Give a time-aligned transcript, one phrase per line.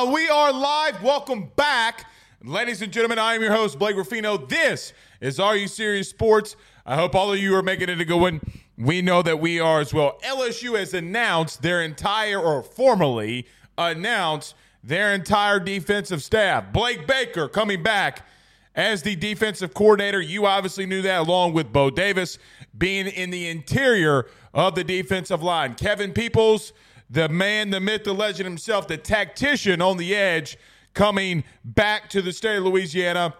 [0.00, 1.02] Ah, we are live.
[1.02, 2.06] Welcome back.
[2.44, 4.36] Ladies and gentlemen, I am your host, Blake Ruffino.
[4.36, 6.54] This is Are You Serious Sports.
[6.86, 8.40] I hope all of you are making it a good one.
[8.76, 10.20] We know that we are as well.
[10.22, 14.54] LSU has announced their entire, or formally announced
[14.84, 16.72] their entire defensive staff.
[16.72, 18.24] Blake Baker coming back
[18.76, 20.20] as the defensive coordinator.
[20.20, 22.38] You obviously knew that, along with Bo Davis
[22.76, 25.74] being in the interior of the defensive line.
[25.74, 26.72] Kevin Peoples
[27.10, 30.58] the man, the myth, the legend himself, the tactician on the edge,
[30.94, 33.34] coming back to the state of Louisiana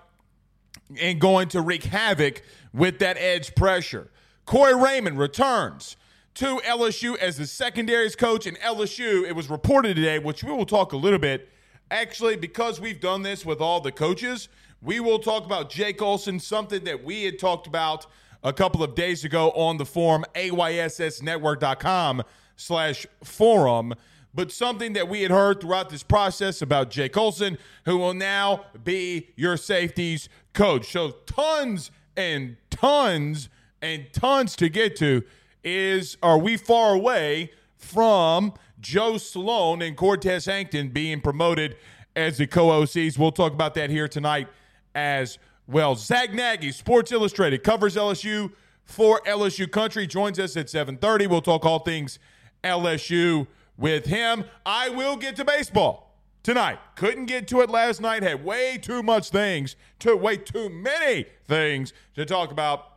[1.01, 2.43] and going to wreak havoc
[2.73, 4.11] with that edge pressure.
[4.47, 5.97] Corey Raymond returns
[6.35, 9.27] to LSU as the secondaries coach in LSU.
[9.29, 11.51] It was reported today, which we will talk a little bit.
[11.91, 14.49] Actually, because we've done this with all the coaches,
[14.81, 18.07] we will talk about Jake Olsen, something that we had talked about
[18.43, 22.23] a couple of days ago on the forum, ayssnetwork.com
[22.59, 23.95] slash forum,
[24.35, 28.67] but something that we had heard throughout this process about Jake Olsen, who will now
[28.85, 30.93] be your safeties coach.
[30.93, 33.49] So tons and tons
[33.81, 35.23] and tons to get to.
[35.65, 41.77] Is are we far away from Joe Sloan and Cortez Hankton being promoted
[42.15, 43.19] as the co-OCs?
[43.19, 44.49] We'll talk about that here tonight
[44.95, 45.95] as well.
[45.95, 48.53] Zack Nagy, Sports Illustrated, covers LSU
[48.85, 51.27] for LSU Country, joins us at 7:30.
[51.27, 52.19] We'll talk all things
[52.63, 53.47] LSU
[53.77, 54.45] with him.
[54.67, 56.79] I will get to baseball tonight.
[56.97, 58.23] Couldn't get to it last night.
[58.23, 62.93] Had way too much things, to way too many things to talk about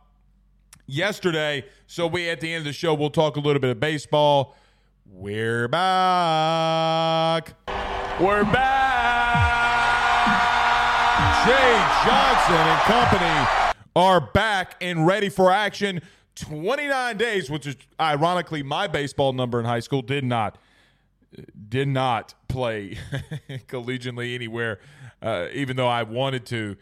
[0.86, 1.64] yesterday.
[1.86, 4.56] So we at the end of the show we'll talk a little bit of baseball.
[5.06, 7.54] We're back.
[8.20, 9.22] We're back.
[11.44, 11.74] Jay
[12.04, 16.00] Johnson and company are back and ready for action.
[16.36, 20.58] 29 days, which is ironically my baseball number in high school, did not
[21.68, 22.98] did not play
[23.68, 24.78] collegiately anywhere,
[25.22, 26.76] uh, even though I wanted to.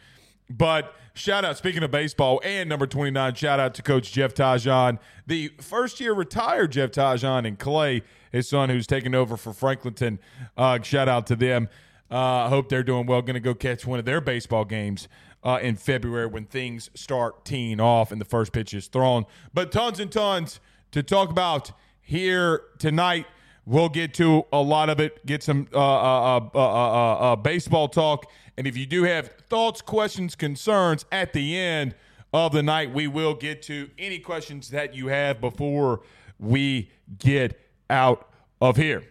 [0.48, 4.98] But shout out, speaking of baseball and number 29, shout out to Coach Jeff Tajon,
[5.26, 8.02] the first year retired Jeff Tajon and Clay,
[8.32, 10.18] his son, who's taking over for Franklinton.
[10.56, 11.68] Uh, shout out to them.
[12.10, 13.22] I uh, hope they're doing well.
[13.22, 15.06] Going to go catch one of their baseball games
[15.42, 19.24] uh, in February when things start teeing off and the first pitch is thrown.
[19.54, 20.60] But tons and tons
[20.92, 23.26] to talk about here tonight.
[23.64, 28.26] We'll get to a lot of it, get some uh, uh, uh, baseball talk.
[28.56, 31.94] And if you do have thoughts, questions, concerns at the end
[32.32, 36.00] of the night, we will get to any questions that you have before
[36.38, 38.28] we get out
[38.60, 39.04] of here.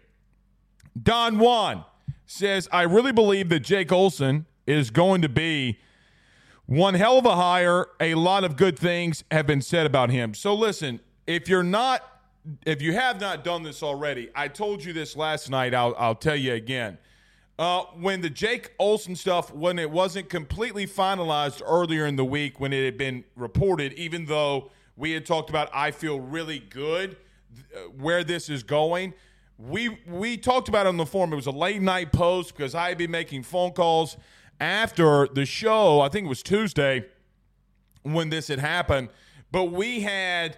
[1.01, 1.85] Don Juan
[2.25, 5.79] says, I really believe that Jake Olsen is going to be
[6.69, 7.87] one hell of a hire.
[7.99, 10.35] A lot of good things have been said about him.
[10.35, 12.03] So listen, if you're not,
[12.63, 15.73] if you have not done this already, I told you this last night.
[15.73, 16.99] I'll, I'll tell you again.
[17.57, 22.59] Uh, when the Jake Olsen stuff, when it wasn't completely finalized earlier in the week,
[22.59, 27.17] when it had been reported, even though we had talked about, I feel really good
[27.75, 29.15] uh, where this is going.
[29.57, 31.33] We we talked about it on the forum.
[31.33, 34.17] It was a late night post because I had been making phone calls
[34.59, 36.01] after the show.
[36.01, 37.05] I think it was Tuesday
[38.03, 39.09] when this had happened.
[39.51, 40.57] But we had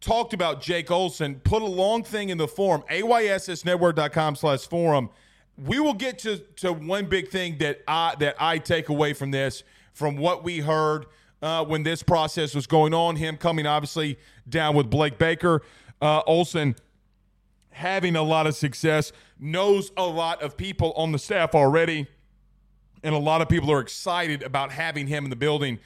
[0.00, 5.10] talked about Jake Olsen, put a long thing in the forum, ayssnetwork.com slash forum.
[5.56, 9.30] We will get to, to one big thing that I that I take away from
[9.30, 9.62] this,
[9.92, 11.06] from what we heard
[11.42, 13.16] uh, when this process was going on.
[13.16, 15.62] Him coming obviously down with Blake Baker,
[16.00, 16.74] uh, Olsen
[17.72, 22.06] having a lot of success, knows a lot of people on the staff already,
[23.02, 25.78] and a lot of people are excited about having him in the building.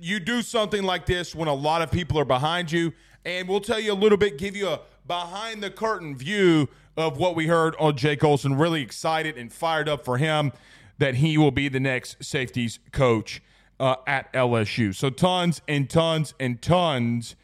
[0.00, 2.92] You do something like this when a lot of people are behind you,
[3.24, 7.18] and we'll tell you a little bit, give you a behind the curtain view of
[7.18, 8.56] what we heard on Jake Olsen.
[8.56, 10.52] Really excited and fired up for him
[10.98, 13.42] that he will be the next safeties coach
[13.78, 14.94] uh, at LSU.
[14.94, 17.36] So tons and tons and tons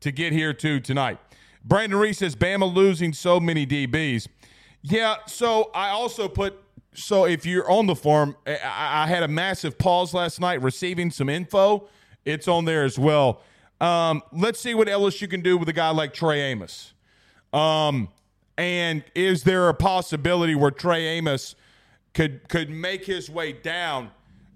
[0.00, 1.18] to get here to tonight.
[1.64, 4.28] Brandon Reese says Bama losing so many DBs.
[4.82, 6.62] Yeah, so I also put
[6.96, 11.10] so if you're on the forum, I, I had a massive pause last night receiving
[11.10, 11.88] some info.
[12.24, 13.42] It's on there as well.
[13.80, 16.94] Um, let's see what LSU can do with a guy like Trey Amos.
[17.52, 18.08] Um,
[18.58, 21.54] and is there a possibility where Trey Amos
[22.14, 24.10] could could make his way down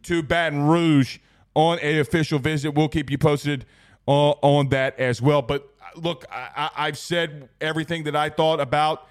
[0.05, 1.19] to Baton Rouge
[1.55, 2.75] on an official visit?
[2.75, 3.67] We'll keep you posted
[4.09, 5.43] uh, on that as well.
[5.43, 9.07] But look, I, have said everything that I thought about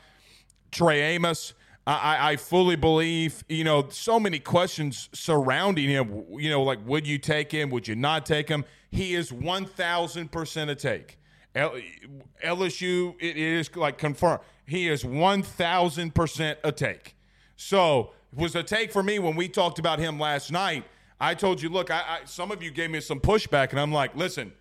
[0.71, 1.53] Trey Amos.
[1.89, 6.25] I, I, fully believe, you know, so many questions surrounding him.
[6.29, 7.69] You know, like, would you take him?
[7.71, 8.63] Would you not take him?
[8.91, 11.17] He is 1,000% a take.
[11.55, 14.41] LSU, it is like confirmed.
[14.67, 17.15] He is 1,000% a take.
[17.55, 20.85] So it was a take for me when we talked about him last night.
[21.19, 23.91] I told you, look, I, I some of you gave me some pushback, and I'm
[23.91, 24.53] like, listen,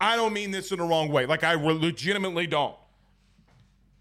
[0.00, 1.24] I don't mean this in the wrong way.
[1.24, 2.76] Like I legitimately don't.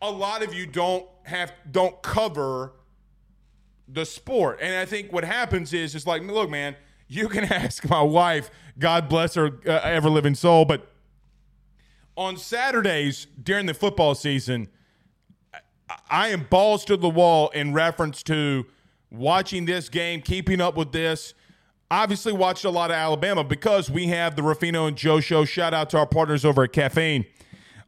[0.02, 2.74] A lot of you don't have don't cover
[3.88, 6.76] the sport, and I think what happens is it's like, look, man,
[7.08, 10.92] you can ask my wife, God bless her uh, ever living soul, but
[12.18, 14.70] on Saturdays during the football season,
[16.10, 18.66] I am balls to the wall in reference to
[19.12, 21.34] watching this game, keeping up with this
[21.92, 25.46] obviously watched a lot of Alabama because we have the Ruffino and Joe show.
[25.46, 27.26] Shout out to our partners over at Caffeine.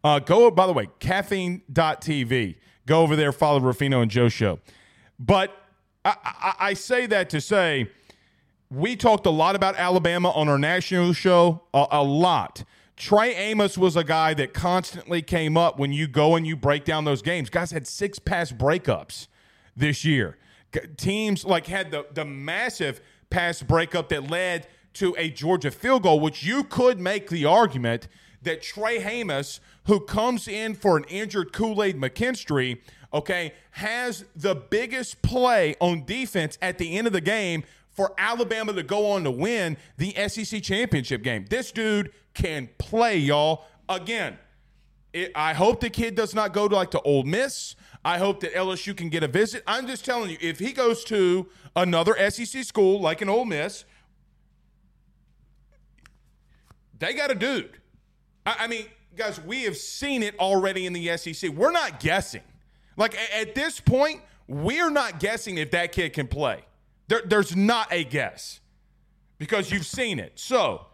[0.04, 2.56] Uh, go, by the way, caffeine.tv.
[2.86, 4.60] Go over there, follow Ruffino and Joe show.
[5.20, 5.52] But
[6.06, 7.90] I, I, I say that to say
[8.70, 12.64] we talked a lot about Alabama on our national show, a, a lot.
[12.96, 16.84] Trey Amos was a guy that constantly came up when you go and you break
[16.86, 17.50] down those games.
[17.50, 19.28] Guys had six pass breakups
[19.76, 20.38] this year.
[20.98, 26.20] Teams like had the the massive– pass breakup that led to a Georgia field goal,
[26.20, 28.08] which you could make the argument
[28.48, 32.80] that Trey Amos, who comes in for an injured Kool Aid McKinstry,
[33.14, 38.74] okay, has the biggest play on defense at the end of the game for Alabama
[38.74, 41.46] to go on to win the SEC championship game.
[41.50, 43.66] This dude can play, y'all.
[43.90, 44.38] Again,
[45.14, 47.76] it, I hope the kid does not go to like to Ole Miss.
[48.06, 49.64] I hope that LSU can get a visit.
[49.66, 53.84] I'm just telling you, if he goes to another SEC school like an Ole Miss,
[57.00, 57.80] they got a dude.
[58.60, 58.86] I, mean,
[59.16, 61.52] guys, we have seen it already in the SEC.
[61.52, 62.44] We're not guessing.
[62.96, 66.64] Like at this point, we're not guessing if that kid can play.
[67.08, 68.60] There, there's not a guess
[69.38, 70.34] because you've seen it.
[70.36, 70.86] So,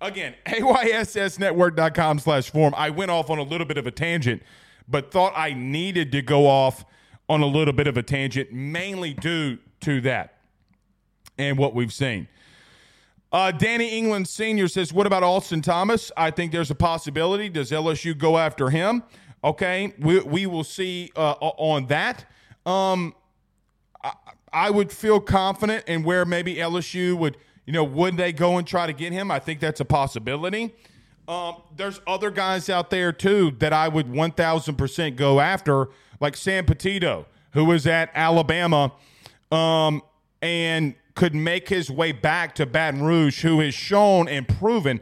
[0.00, 2.74] again, AYSSnetwork.com slash form.
[2.76, 4.42] I went off on a little bit of a tangent
[4.88, 6.84] but thought I needed to go off
[7.28, 10.38] on a little bit of a tangent, mainly due to that
[11.38, 12.28] and what we've seen.
[13.36, 14.66] Uh, Danny England Sr.
[14.66, 16.10] says, What about Austin Thomas?
[16.16, 17.50] I think there's a possibility.
[17.50, 19.02] Does LSU go after him?
[19.44, 22.24] Okay, we, we will see uh, on that.
[22.64, 23.14] Um,
[24.50, 28.66] I, would feel confident in where maybe LSU would, you know, would they go and
[28.66, 29.30] try to get him?
[29.30, 30.74] I think that's a possibility.
[31.28, 35.88] Um, there's other guys out there too that I would 1,000% go after,
[36.20, 38.92] like Sam Petitto, who was at Alabama
[39.52, 40.00] um,
[40.40, 45.00] and could make his way back to Baton Rouge, who has shown and proven.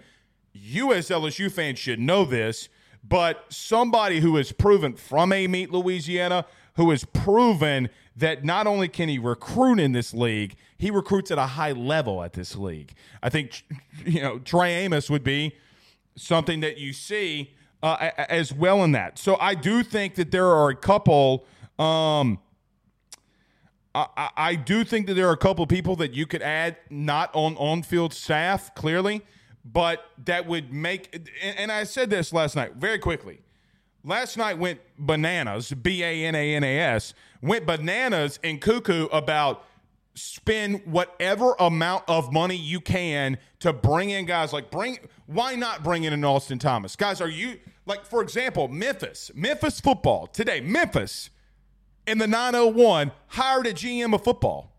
[0.53, 2.71] You, as LSU fans, should know this,
[3.07, 9.09] but somebody who has proven from Amite, Louisiana, who has proven that not only can
[9.09, 12.95] he recruit in this league, he recruits at a high level at this league.
[13.23, 13.65] I think,
[14.07, 15.57] you know, Trey Amos would be
[16.17, 17.53] something that you see
[17.83, 19.19] uh, as well in that.
[19.19, 21.45] So I do think that there are a couple.
[21.77, 22.39] Um,
[23.95, 26.77] I, I do think that there are a couple of people that you could add
[26.91, 29.23] not on on field staff clearly,
[29.65, 31.31] but that would make.
[31.43, 33.41] And I said this last night very quickly.
[34.03, 35.71] Last night went bananas.
[35.71, 39.65] B A N A N A S went bananas and cuckoo about
[40.15, 45.83] spend whatever amount of money you can to bring in guys like bring why not
[45.83, 46.97] bring in an Austin Thomas?
[46.97, 51.31] Guys, are you like for example, Memphis, Memphis football today, Memphis
[52.07, 54.73] in the 901 hired a GM of football.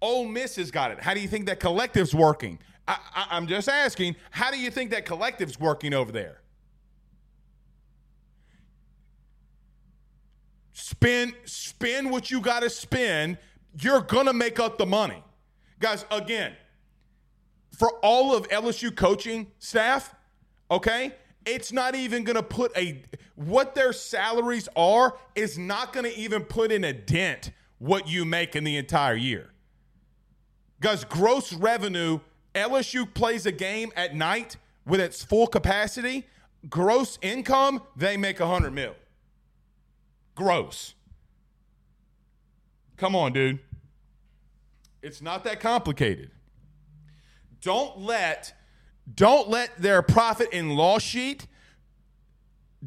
[0.00, 1.00] Ole Miss has got it.
[1.00, 2.58] How do you think that collective's working?
[2.86, 6.40] I, I, I'm just asking, how do you think that collective's working over there?
[10.72, 13.36] Spend spend what you got to spend.
[13.80, 15.22] You're gonna make up the money,
[15.80, 16.04] guys.
[16.10, 16.54] Again,
[17.76, 20.14] for all of LSU coaching staff,
[20.70, 21.14] okay,
[21.48, 23.02] it's not even going to put a
[23.34, 28.24] what their salaries are is not going to even put in a dent what you
[28.24, 29.50] make in the entire year.
[30.80, 32.20] Because gross revenue,
[32.54, 36.26] LSU plays a game at night with its full capacity,
[36.68, 38.94] gross income, they make a 100 mil.
[40.34, 40.94] Gross.
[42.96, 43.60] Come on, dude.
[45.02, 46.30] It's not that complicated.
[47.60, 48.52] Don't let
[49.14, 51.46] don't let their profit and loss sheet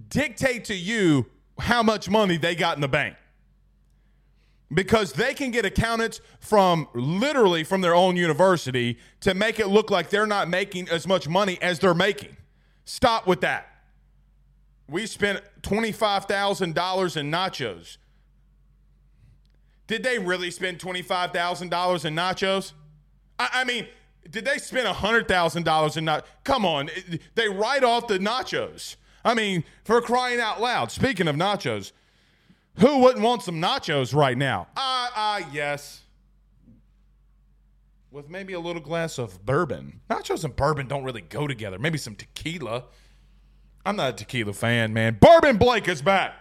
[0.10, 1.25] dictate to you
[1.60, 3.16] how much money they got in the bank.
[4.74, 9.92] Because they can get accountants from literally from their own university to make it look
[9.92, 12.38] like they're not making as much money as they're making.
[12.86, 13.68] Stop with that.
[14.88, 17.98] We spent $25,000 in nachos.
[19.88, 22.72] Did they really spend $25,000 in nachos?
[23.38, 23.88] I, I mean,
[24.30, 26.25] did they spend a hundred thousand dollars in not?
[26.44, 26.90] Come on,
[27.36, 28.96] they write off the nachos.
[29.24, 30.92] I mean, for crying out loud.
[30.92, 31.92] Speaking of nachos,
[32.80, 34.68] who wouldn't want some nachos right now?
[34.75, 36.01] Ah, uh, ah, uh, yes.
[38.10, 40.01] With maybe a little glass of bourbon.
[40.10, 41.80] Nachos and bourbon don't really go together.
[41.80, 42.86] Maybe some tequila.
[43.86, 45.18] I'm not a tequila fan, man.
[45.20, 46.34] Bourbon Blake is back.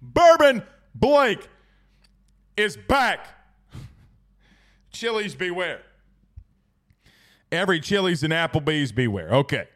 [0.00, 0.62] Bourbon
[0.94, 1.48] Blake
[2.56, 3.26] is back.
[4.90, 5.82] Chili's beware.
[7.52, 9.30] Every Chili's and Applebee's beware.
[9.30, 9.66] Okay.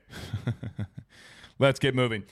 [1.59, 2.25] Let's get moving.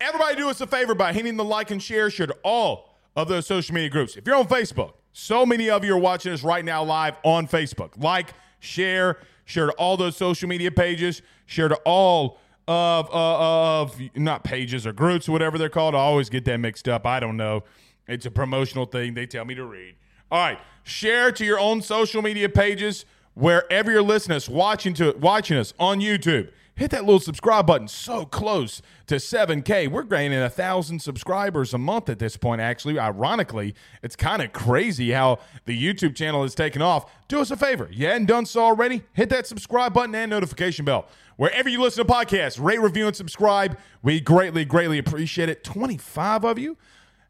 [0.00, 3.28] Everybody do us a favor by hitting the like and share share to all of
[3.28, 4.16] those social media groups.
[4.16, 7.48] If you're on Facebook, so many of you are watching us right now live on
[7.48, 8.00] Facebook.
[8.00, 14.00] Like, share, share to all those social media pages, share to all of uh, of
[14.14, 15.94] not pages or groups, whatever they're called.
[15.94, 17.06] I always get that mixed up.
[17.06, 17.64] I don't know.
[18.06, 19.96] It's a promotional thing they tell me to read.
[20.30, 25.16] All right, share to your own social media pages wherever you're listening us, watching to
[25.18, 26.50] watching us on YouTube.
[26.74, 27.88] Hit that little subscribe button.
[27.88, 29.88] So close to 7K.
[29.88, 32.60] We're gaining a thousand subscribers a month at this point.
[32.60, 37.10] Actually, ironically, it's kind of crazy how the YouTube channel is taking off.
[37.26, 37.88] Do us a favor.
[37.90, 39.02] You hadn't done so already?
[39.14, 41.08] Hit that subscribe button and notification bell.
[41.36, 43.78] Wherever you listen to podcasts, rate, review, and subscribe.
[44.02, 45.64] We greatly, greatly appreciate it.
[45.64, 46.76] 25 of you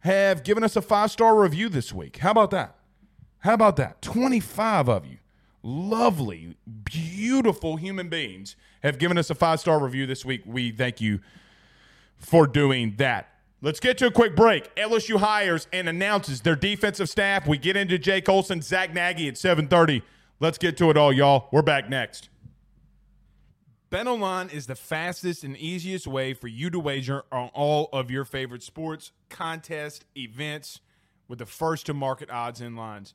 [0.00, 2.18] have given us a five star review this week.
[2.18, 2.77] How about that?
[3.40, 4.02] How about that?
[4.02, 5.18] 25 of you,
[5.62, 10.42] lovely, beautiful human beings, have given us a five star review this week.
[10.45, 11.21] We thank you
[12.16, 13.28] for doing that.
[13.61, 14.75] Let's get to a quick break.
[14.76, 17.47] LSU hires and announces their defensive staff.
[17.47, 20.02] We get into Jake Olsen, Zack Nagy at 7:30.
[20.40, 21.49] Let's get to it all, y'all.
[21.50, 22.28] We're back next.
[23.90, 28.25] BetOnline is the fastest and easiest way for you to wager on all of your
[28.25, 30.80] favorite sports, contests, events
[31.26, 33.14] with the first to market odds and lines.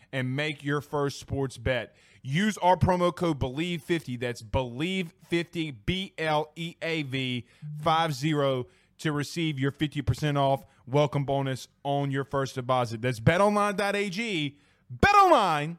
[0.11, 1.95] and make your first sports bet.
[2.23, 7.47] Use our promo code BLEAV50, That's BLEAV50, B L E A V
[7.83, 8.65] 50
[8.99, 13.01] to receive your 50% off welcome bonus on your first deposit.
[13.01, 14.57] That's betonline.ag.
[14.99, 15.77] Betonline.ag.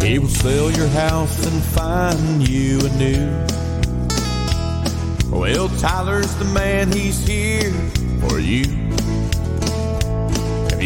[0.00, 3.46] He will sell your house and find you a new.
[5.30, 7.72] Well, Tyler's the man, he's here
[8.20, 8.83] for you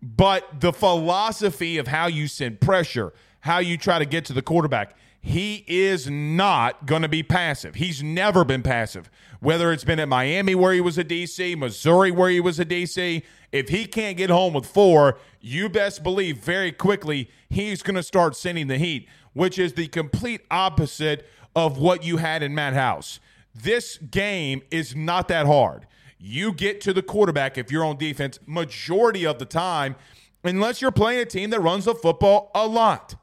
[0.00, 4.42] But the philosophy of how you send pressure, how you try to get to the
[4.42, 7.74] quarterback, he is not going to be passive.
[7.74, 9.10] He's never been passive.
[9.40, 12.64] Whether it's been at Miami where he was a DC, Missouri where he was a
[12.64, 17.96] DC, if he can't get home with four, you best believe very quickly he's going
[17.96, 22.54] to start sending the heat, which is the complete opposite of what you had in
[22.54, 23.20] Matt House.
[23.54, 25.86] This game is not that hard.
[26.18, 29.96] You get to the quarterback if you're on defense majority of the time,
[30.44, 33.16] unless you're playing a team that runs the football a lot.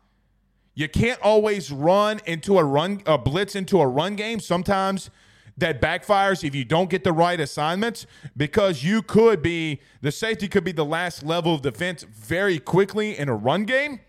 [0.78, 4.40] You can't always run into a run a blitz into a run game.
[4.40, 5.10] Sometimes
[5.58, 8.06] that backfires if you don't get the right assignments
[8.38, 13.18] because you could be the safety could be the last level of defense very quickly
[13.18, 14.02] in a run game.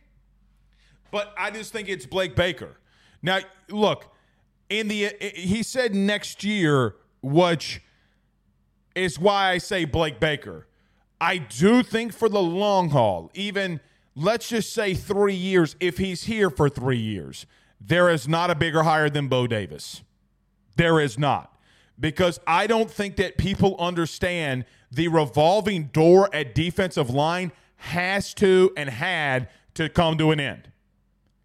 [1.10, 2.76] But I just think it's Blake Baker.
[3.22, 3.38] Now,
[3.70, 4.12] look,
[4.68, 7.80] in the he said next year, which
[8.94, 10.66] is why I say Blake Baker.
[11.18, 13.80] I do think for the long haul, even
[14.18, 17.46] let's just say three years, if he's here for three years,
[17.80, 20.02] there is not a bigger hire than Bo Davis.
[20.76, 21.54] There is not.
[21.98, 28.72] Because I don't think that people understand the revolving door at defensive line has to
[28.76, 30.70] and had to come to an end.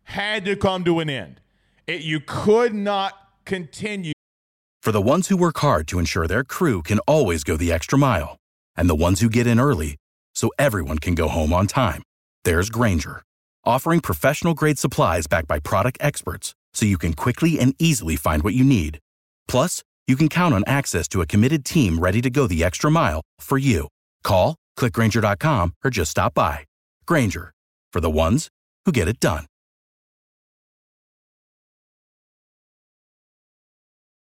[0.03, 1.41] Had to come to an end.
[1.87, 3.13] It, you could not
[3.45, 4.13] continue.
[4.81, 7.97] For the ones who work hard to ensure their crew can always go the extra
[7.97, 8.37] mile,
[8.75, 9.97] and the ones who get in early
[10.35, 12.03] so everyone can go home on time,
[12.43, 13.23] there's Grainger,
[13.65, 18.43] offering professional grade supplies backed by product experts so you can quickly and easily find
[18.43, 18.99] what you need.
[19.47, 22.91] Plus, you can count on access to a committed team ready to go the extra
[22.91, 23.87] mile for you.
[24.23, 26.65] Call, clickgranger.com, or just stop by.
[27.05, 27.53] Grainger,
[27.91, 28.49] for the ones
[28.85, 29.45] who get it done.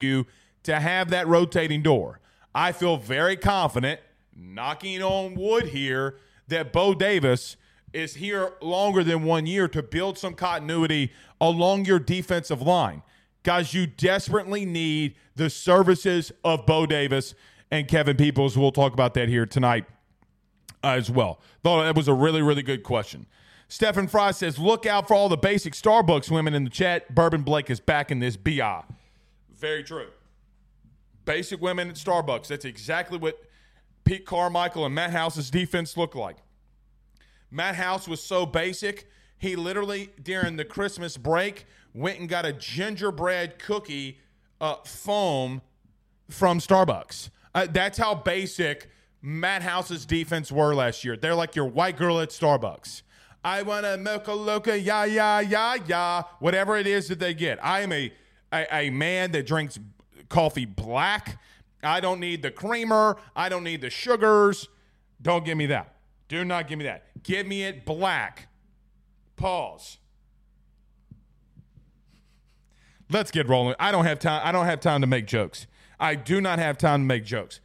[0.04, 0.26] you
[0.64, 2.20] to have that rotating door.
[2.54, 4.00] I feel very confident,
[4.36, 7.58] knocking on wood here, that Bo Davis
[7.94, 13.02] is here longer than one year to build some continuity along your defensive line.
[13.44, 17.34] Guys, you desperately need the services of Bo Davis
[17.72, 18.58] and Kevin Peoples.
[18.58, 19.86] We'll talk about that here tonight
[20.84, 21.40] uh, as well.
[21.64, 23.26] Thought that was a really, really good question.
[23.70, 27.14] Stephen Fry says, look out for all the basic Starbucks women in the chat.
[27.14, 28.84] Bourbon Blake is back in this BI.
[29.54, 30.08] Very true.
[31.26, 32.48] Basic women at Starbucks.
[32.48, 33.42] That's exactly what
[34.06, 36.38] Pete Carmichael and Matt House's defense looked like.
[37.52, 39.08] Matt House was so basic,
[39.38, 44.20] he literally, during the Christmas break, went and got a gingerbread cookie
[44.60, 45.62] uh, foam
[46.30, 47.30] from Starbucks.
[47.56, 48.90] Uh, that's how basic
[49.22, 51.18] Matt House's defense were last year.
[51.18, 53.02] They're like your white girl at Starbucks.
[53.44, 57.64] I want a mocha loca, ya, ya, ya, ya, whatever it is that they get.
[57.64, 58.12] I am a,
[58.52, 59.80] a, a man that drinks
[60.28, 61.40] coffee black.
[61.82, 63.18] I don't need the creamer.
[63.36, 64.68] I don't need the sugars.
[65.22, 65.96] Don't give me that.
[66.28, 67.06] Do not give me that.
[67.28, 68.48] Give me it black.
[69.36, 69.98] Pause.
[73.12, 73.76] Let's get rolling.
[73.80, 74.42] I don't have time.
[74.46, 75.68] I don't have time to make jokes.
[76.00, 77.60] I do not have time to make jokes.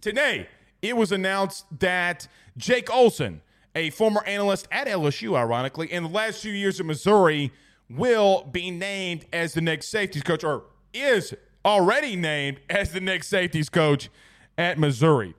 [0.00, 0.46] Today,
[0.80, 3.42] it was announced that Jake Olsen,
[3.74, 7.52] a former analyst at LSU, ironically, in the last few years at Missouri,
[7.90, 13.26] will be named as the next safeties coach, or is already named as the next
[13.26, 14.08] safeties coach
[14.56, 15.34] at Missouri.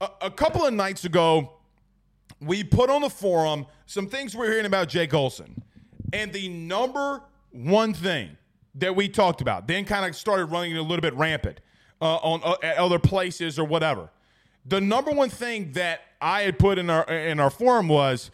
[0.00, 1.54] A, a couple of nights ago,
[2.42, 5.62] we put on the forum some things we're hearing about Jake Olsen.
[6.12, 8.36] And the number one thing
[8.74, 11.60] that we talked about, then kind of started running a little bit rampant
[12.00, 14.10] uh, on uh, at other places or whatever.
[14.66, 18.30] The number one thing that I had put in our in our forum was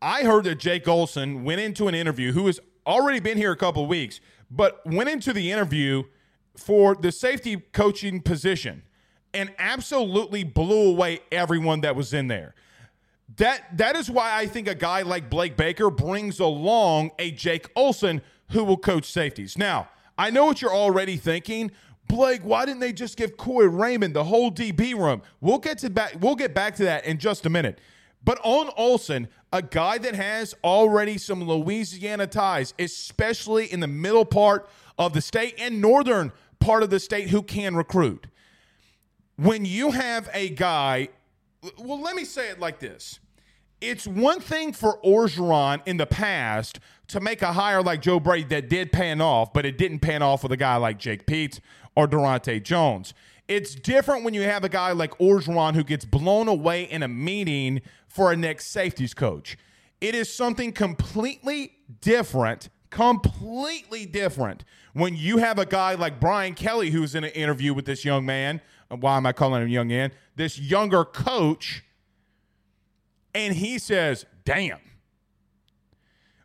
[0.00, 3.56] I heard that Jake Olsen went into an interview who has already been here a
[3.56, 4.20] couple of weeks,
[4.50, 6.04] but went into the interview
[6.56, 8.82] for the safety coaching position
[9.34, 12.54] and absolutely blew away everyone that was in there.
[13.36, 17.68] That that is why I think a guy like Blake Baker brings along a Jake
[17.76, 19.58] Olsen who will coach safeties.
[19.58, 21.70] Now, I know what you're already thinking.
[22.08, 25.22] Blake, why didn't they just give Corey Raymond the whole DB room?
[25.40, 27.80] We'll get to back we'll get back to that in just a minute.
[28.24, 34.24] But on Olsen, a guy that has already some Louisiana ties, especially in the middle
[34.24, 38.26] part of the state and northern part of the state who can recruit.
[39.36, 41.08] When you have a guy,
[41.78, 43.18] well, let me say it like this.
[43.80, 48.48] It's one thing for Orgeron in the past to make a hire like Joe Brady
[48.48, 51.60] that did pan off, but it didn't pan off with a guy like Jake Peetz
[51.94, 53.14] or Daronte Jones.
[53.46, 57.08] It's different when you have a guy like Orgeron who gets blown away in a
[57.08, 59.56] meeting for a next safeties coach.
[60.00, 66.90] It is something completely different, completely different when you have a guy like Brian Kelly
[66.90, 68.60] who's in an interview with this young man.
[68.88, 70.12] Why am I calling him young man?
[70.36, 71.84] This younger coach.
[73.34, 74.80] And he says, damn.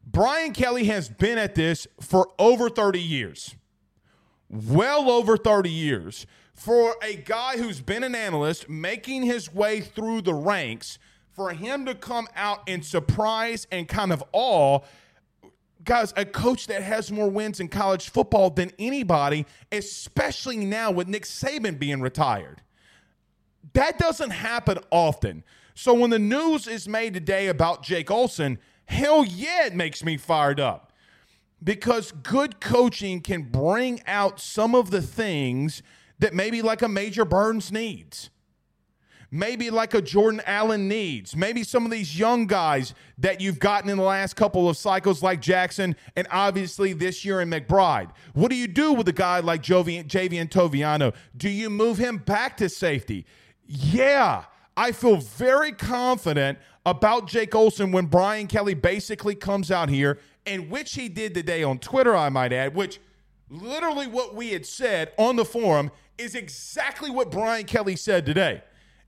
[0.06, 3.56] Brian Kelly has been at this for over 30 years.
[4.50, 10.22] Well over 30 years for a guy who's been an analyst making his way through
[10.22, 11.00] the ranks,
[11.32, 14.80] for him to come out in surprise and kind of awe
[15.84, 21.08] guys, a coach that has more wins in college football than anybody, especially now with
[21.08, 22.62] Nick Saban being retired.
[23.74, 25.43] That doesn't happen often.
[25.76, 30.17] So when the news is made today about Jake Olsen, hell yeah, it makes me
[30.17, 30.91] fired up.
[31.63, 35.82] Because good coaching can bring out some of the things
[36.19, 38.30] that maybe like a Major Burns needs.
[39.36, 41.36] Maybe like a Jordan Allen needs.
[41.36, 45.24] Maybe some of these young guys that you've gotten in the last couple of cycles,
[45.24, 48.12] like Jackson, and obviously this year in McBride.
[48.36, 51.15] What do you do with a guy like Jovian, Javien Toviano?
[51.36, 53.26] Do you move him back to safety?
[53.65, 54.43] Yeah,
[54.78, 60.69] I feel very confident about Jake Olsen when Brian Kelly basically comes out here, and
[60.69, 63.00] which he did today on Twitter, I might add, which
[63.50, 68.62] literally what we had said on the forum is exactly what Brian Kelly said today.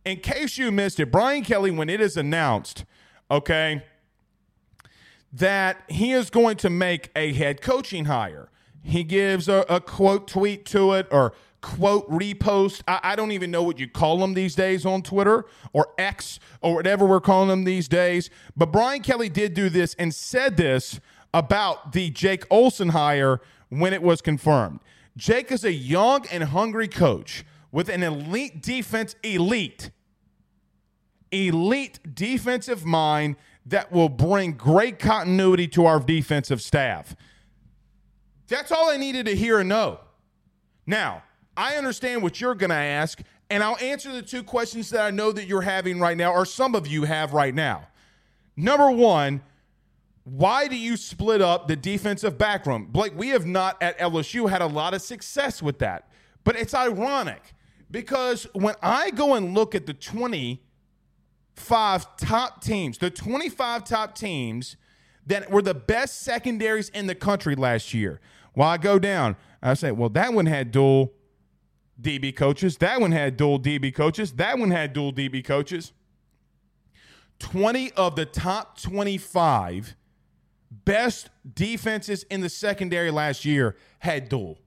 [0.05, 2.85] In case you missed it, Brian Kelly, when it is announced,
[3.31, 3.83] okay,
[5.33, 8.49] that he is going to make a head coaching hire,
[8.83, 12.83] he gives a, a quote tweet to it or quote repost.
[12.87, 16.39] I, I, don't even know what you call them these days on Twitter or X
[16.61, 18.29] or whatever we're calling them these days.
[18.55, 20.99] But Brian Kelly did do this and said this
[21.33, 24.81] about the Jake Olsen hire when it was confirmed.
[25.17, 29.89] Jake is a young and hungry coach with an elite defense, elite,
[31.31, 33.35] elite defensive mind
[33.65, 37.15] that will bring great continuity to our defensive staff.
[38.47, 39.99] That's all I needed to hear and know.
[40.85, 41.23] Now,
[41.57, 45.09] I understand what you're going to ask, and I'll answer the two questions that I
[45.09, 47.87] know that you're having right now, or some of you have right now.
[48.55, 49.41] Number one,
[50.25, 52.87] why do you split up the defensive backroom?
[52.91, 56.09] Blake, we have not at LSU had a lot of success with that.
[56.43, 57.53] But it's ironic
[57.91, 59.93] because when I go and look at the
[61.55, 64.75] 25 top teams, the 25 top teams
[65.25, 68.19] that were the best secondaries in the country last year,
[68.53, 71.13] while I go down, I say, well, that one had dual
[72.01, 72.77] DB coaches.
[72.77, 74.33] That one had dual DB coaches.
[74.33, 75.93] That one had dual DB coaches.
[77.39, 79.95] 20 of the top 25
[80.71, 84.59] best defenses in the secondary last year had dual.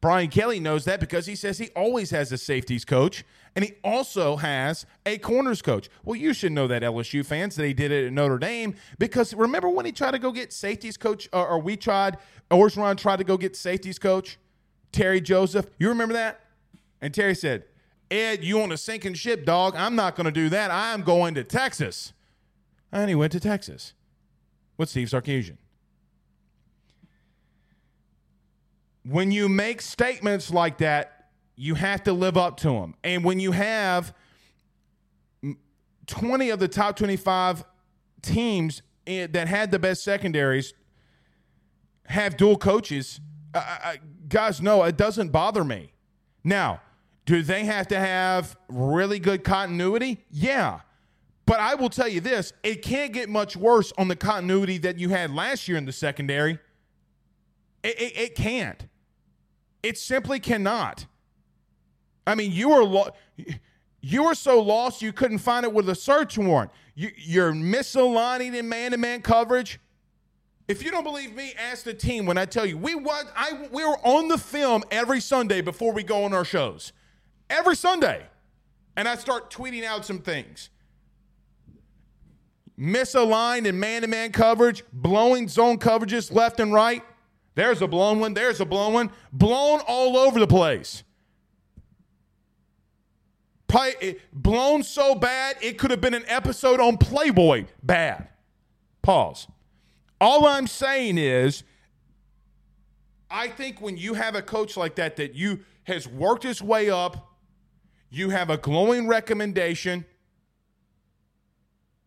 [0.00, 3.24] Brian Kelly knows that because he says he always has a safeties coach
[3.56, 5.88] and he also has a corners coach.
[6.04, 9.34] Well, you should know that, LSU fans, that he did it at Notre Dame because
[9.34, 12.18] remember when he tried to go get safeties coach, or, or we tried,
[12.50, 14.38] Orgeron tried to go get safeties coach,
[14.92, 15.66] Terry Joseph?
[15.78, 16.40] You remember that?
[17.00, 17.64] And Terry said,
[18.10, 19.74] Ed, you on a sinking ship, dog.
[19.76, 20.70] I'm not going to do that.
[20.70, 22.12] I'm going to Texas.
[22.92, 23.94] And he went to Texas
[24.76, 25.58] with Steve Sarkisian.
[29.04, 31.19] When you make statements like that,
[31.60, 32.94] you have to live up to them.
[33.04, 34.14] And when you have
[36.06, 37.64] 20 of the top 25
[38.22, 40.72] teams that had the best secondaries
[42.06, 43.20] have dual coaches,
[43.52, 43.96] uh,
[44.26, 45.92] guys, no, it doesn't bother me.
[46.42, 46.80] Now,
[47.26, 50.24] do they have to have really good continuity?
[50.30, 50.80] Yeah.
[51.44, 54.98] But I will tell you this it can't get much worse on the continuity that
[54.98, 56.58] you had last year in the secondary.
[57.82, 58.86] It, it, it can't.
[59.82, 61.04] It simply cannot.
[62.30, 63.10] I mean, you were lo-
[64.00, 66.70] you were so lost you couldn't find it with a search warrant.
[66.94, 69.80] You, you're misaligning in man-to-man coverage.
[70.68, 73.84] If you don't believe me, ask the team when I tell you we I we
[73.84, 76.92] were on the film every Sunday before we go on our shows.
[77.48, 78.26] Every Sunday.
[78.96, 80.70] And I start tweeting out some things.
[82.78, 87.02] Misaligned in man-to-man coverage, blowing zone coverages left and right.
[87.54, 91.02] There's a blown one, there's a blown one, blown all over the place.
[93.70, 97.66] Play, blown so bad it could have been an episode on Playboy.
[97.82, 98.26] Bad.
[99.00, 99.46] Pause.
[100.20, 101.62] All I'm saying is,
[103.30, 106.90] I think when you have a coach like that that you has worked his way
[106.90, 107.36] up,
[108.10, 110.04] you have a glowing recommendation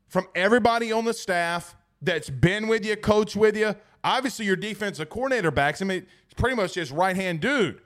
[0.10, 3.73] from everybody on the staff that's been with you, coach with you.
[4.04, 5.89] Obviously, your defensive coordinator backs him.
[5.89, 7.80] It's pretty much his right hand dude.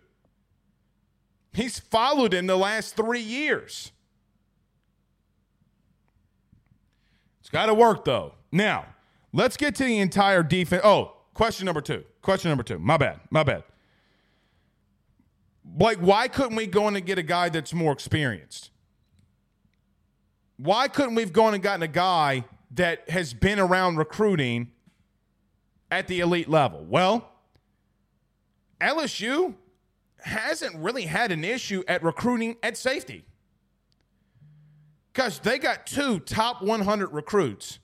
[1.58, 3.91] He's followed him the last three years.
[7.39, 8.36] It's got to work, though.
[8.52, 8.86] Now,
[9.34, 10.84] let's get to the entire defense.
[10.86, 12.04] Oh, question number two.
[12.22, 12.78] Question number two.
[12.78, 13.22] My bad.
[13.32, 13.63] My bad.
[15.80, 18.70] Like, why couldn't we go in and get a guy that's more experienced?
[20.58, 24.70] Why couldn't we have gone and gotten a guy that has been around recruiting
[25.89, 26.86] at the elite level?
[26.88, 27.28] Well,
[28.80, 29.56] LSU
[30.28, 33.26] hasn't really had an issue at recruiting at safety.
[35.12, 37.80] Because they got two top 100 recruits.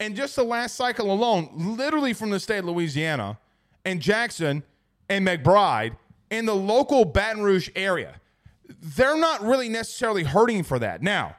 [0.00, 3.38] And just the last cycle alone, literally from the state of Louisiana,
[3.84, 4.64] and Jackson
[5.08, 5.96] and McBride
[6.30, 8.20] in the local Baton Rouge area,
[8.68, 11.02] they're not really necessarily hurting for that.
[11.02, 11.36] Now,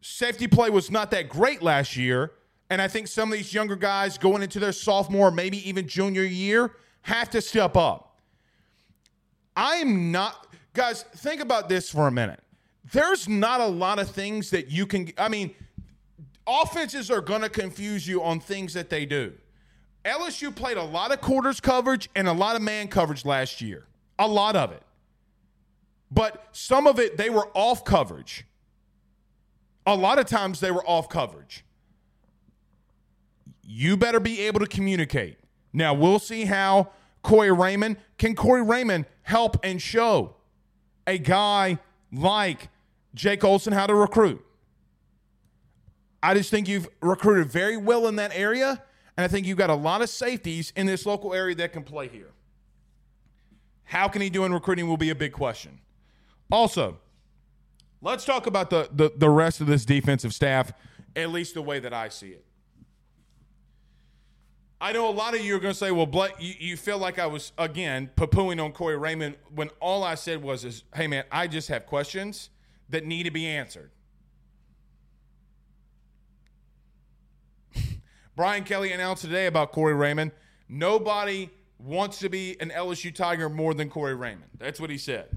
[0.00, 2.32] safety play was not that great last year.
[2.70, 6.22] And I think some of these younger guys going into their sophomore, maybe even junior
[6.22, 8.09] year, have to step up.
[9.56, 12.40] I'm not, guys, think about this for a minute.
[12.92, 15.54] There's not a lot of things that you can, I mean,
[16.46, 19.32] offenses are going to confuse you on things that they do.
[20.04, 23.86] LSU played a lot of quarters coverage and a lot of man coverage last year,
[24.18, 24.82] a lot of it.
[26.10, 28.44] But some of it, they were off coverage.
[29.86, 31.64] A lot of times they were off coverage.
[33.64, 35.38] You better be able to communicate.
[35.72, 36.90] Now, we'll see how
[37.22, 40.34] Corey Raymond can Corey Raymond help and show
[41.06, 41.78] a guy
[42.12, 42.68] like
[43.14, 44.44] Jake Olsen how to recruit.
[46.22, 48.82] I just think you've recruited very well in that area,
[49.16, 51.82] and I think you've got a lot of safeties in this local area that can
[51.82, 52.32] play here.
[53.84, 55.80] How can he do in recruiting will be a big question.
[56.52, 56.98] Also,
[58.02, 60.72] let's talk about the, the, the rest of this defensive staff,
[61.16, 62.44] at least the way that I see it.
[64.80, 66.96] I know a lot of you are going to say, well, Blake, you, you feel
[66.96, 71.06] like I was, again, poo-pooing on Corey Raymond when all I said was, is, hey,
[71.06, 72.48] man, I just have questions
[72.88, 73.90] that need to be answered.
[78.36, 80.32] Brian Kelly announced today about Corey Raymond.
[80.66, 84.50] Nobody wants to be an LSU Tiger more than Corey Raymond.
[84.58, 85.28] That's what he said.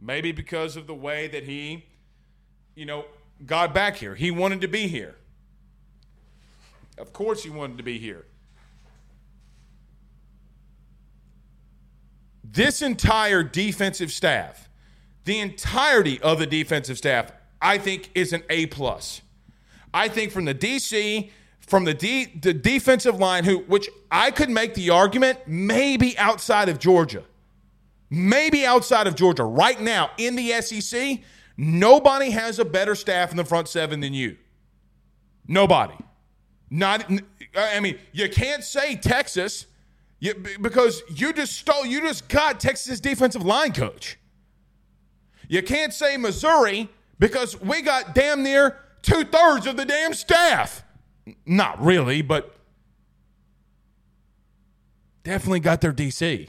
[0.00, 1.86] Maybe because of the way that he,
[2.76, 3.06] you know,
[3.46, 4.14] got back here.
[4.14, 5.16] He wanted to be here.
[6.98, 8.26] Of course, he wanted to be here.
[12.44, 14.68] This entire defensive staff,
[15.24, 19.22] the entirety of the defensive staff, I think is an A plus.
[19.94, 21.30] I think from the DC,
[21.60, 26.68] from the D, the defensive line, who which I could make the argument maybe outside
[26.68, 27.24] of Georgia,
[28.10, 31.20] maybe outside of Georgia right now in the SEC,
[31.56, 34.36] nobody has a better staff in the front seven than you.
[35.48, 35.96] Nobody.
[36.68, 37.10] Not.
[37.56, 39.66] I mean, you can't say Texas
[40.24, 44.18] you, because you just stole, you just got Texas defensive line coach.
[45.48, 50.82] You can't say Missouri because we got damn near two thirds of the damn staff.
[51.44, 52.56] Not really, but
[55.24, 56.48] definitely got their DC.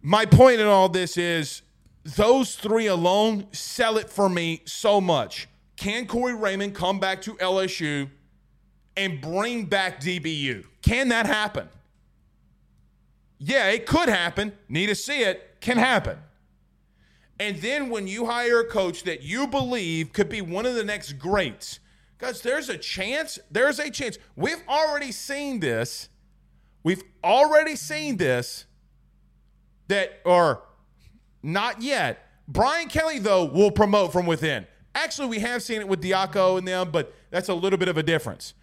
[0.00, 1.60] My point in all this is
[2.04, 5.46] those three alone sell it for me so much.
[5.76, 8.08] Can Corey Raymond come back to LSU
[8.96, 10.64] and bring back DBU?
[10.82, 11.68] Can that happen?
[13.38, 14.52] Yeah, it could happen.
[14.68, 15.60] Need to see it.
[15.60, 16.18] Can happen.
[17.38, 20.84] And then when you hire a coach that you believe could be one of the
[20.84, 21.80] next greats,
[22.18, 23.38] guys, there's a chance.
[23.50, 24.18] There's a chance.
[24.36, 26.08] We've already seen this.
[26.82, 28.64] We've already seen this
[29.88, 30.62] that, or
[31.42, 32.22] not yet.
[32.48, 34.66] Brian Kelly, though, will promote from within.
[34.94, 37.98] Actually, we have seen it with Diaco and them, but that's a little bit of
[37.98, 38.54] a difference.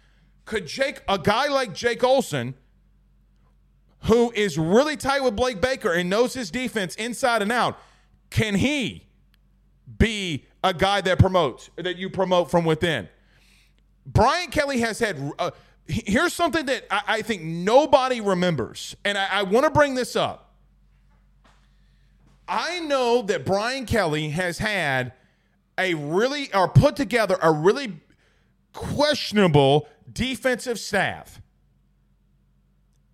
[0.44, 2.54] Could Jake, a guy like Jake Olsen,
[4.04, 7.78] who is really tight with Blake Baker and knows his defense inside and out,
[8.30, 9.06] can he
[9.98, 13.08] be a guy that promotes, that you promote from within?
[14.06, 15.32] Brian Kelly has had.
[15.38, 15.50] Uh,
[15.86, 20.16] here's something that I, I, think nobody remembers, and I, I want to bring this
[20.16, 20.54] up.
[22.46, 25.12] I know that Brian Kelly has had
[25.78, 28.00] a really, or put together a really
[28.74, 31.40] questionable defensive staff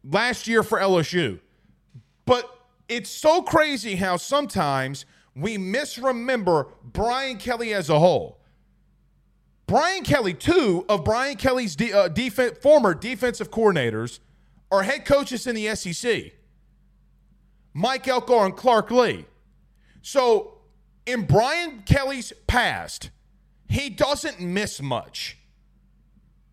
[0.03, 1.38] last year for LSU.
[2.25, 2.51] But
[2.88, 5.05] it's so crazy how sometimes
[5.37, 8.40] we misremember Brian Kelly as a whole.
[9.66, 14.18] Brian Kelly, two of Brian Kelly's de- uh, def- former defensive coordinators
[14.73, 16.33] are head coaches in the SEC.
[17.73, 19.27] Mike Elko and Clark Lea.
[20.03, 20.59] So
[21.07, 23.11] in Brian Kelly's past,
[23.68, 25.38] he doesn't miss much.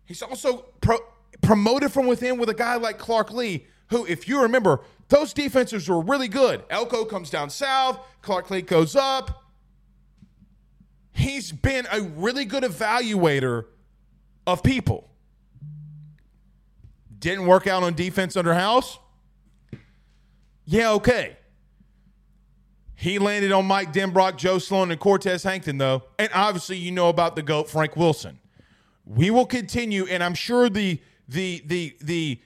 [0.08, 1.04] He's also pro-
[1.42, 5.86] promoted from within with a guy like Clark Lea, who, if you remember, those defenses
[5.86, 6.64] were really good.
[6.70, 9.44] Elko comes down south, Clark Lea goes up.
[11.12, 13.66] He's been a really good evaluator
[14.46, 15.10] of people.
[17.18, 18.98] Didn't work out on defense under House?
[20.64, 21.36] Yeah, okay.
[22.94, 26.04] He landed on Mike Denbrock, Joe Sloan, and Cortez Hankton, though.
[26.18, 28.38] And obviously, you know about the GOAT, Frank Wilson.
[29.08, 32.40] We will continue, and I'm sure the the the the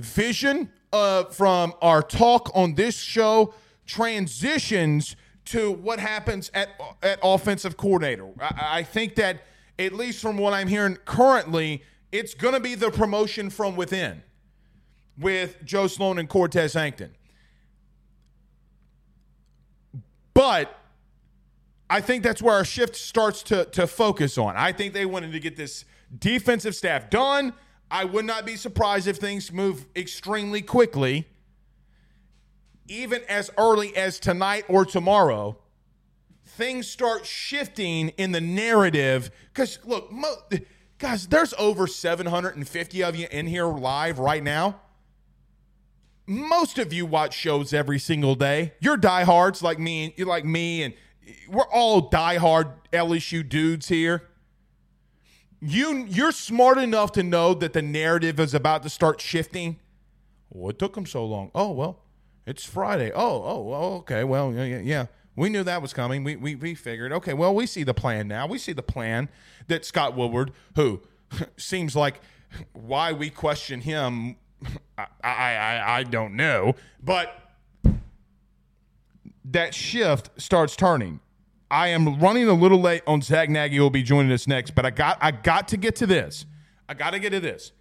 [0.00, 3.54] vision uh, from our talk on this show
[3.86, 5.14] transitions
[5.46, 6.70] to what happens at
[7.04, 8.28] at offensive coordinator.
[8.40, 9.42] I, I think that
[9.78, 14.22] at least from what I'm hearing currently, it's going to be the promotion from within
[15.16, 17.14] with Joe Sloan and Cortez Hankton.
[20.34, 20.76] But
[21.88, 24.56] I think that's where our shift starts to, to focus on.
[24.56, 25.84] I think they wanted to get this
[26.16, 27.52] defensive staff done.
[27.90, 31.26] I would not be surprised if things move extremely quickly,
[32.86, 35.58] even as early as tonight or tomorrow.
[36.44, 39.30] Things start shifting in the narrative.
[39.52, 40.42] Because, look, mo-
[40.98, 44.80] guys, there's over 750 of you in here live right now
[46.28, 48.74] most of you watch shows every single day.
[48.80, 50.94] You're diehards like me, you're like me, and
[51.48, 54.27] we're all diehard LSU dudes here.
[55.60, 59.78] You you're smart enough to know that the narrative is about to start shifting.
[60.50, 61.50] What took them so long?
[61.54, 62.00] Oh well,
[62.46, 63.10] it's Friday.
[63.14, 64.24] Oh oh oh okay.
[64.24, 65.06] Well yeah yeah.
[65.34, 66.24] We knew that was coming.
[66.24, 67.12] We, we we figured.
[67.12, 68.46] Okay, well we see the plan now.
[68.46, 69.28] We see the plan
[69.66, 71.02] that Scott Woodward, who
[71.56, 72.20] seems like
[72.72, 74.36] why we question him
[74.98, 77.32] I, I, I don't know, but
[79.44, 81.20] that shift starts turning.
[81.70, 84.74] I am running a little late on Zack Nagy who will be joining us next,
[84.74, 86.46] but I got I got to get to this.
[86.88, 87.72] I got to get to this.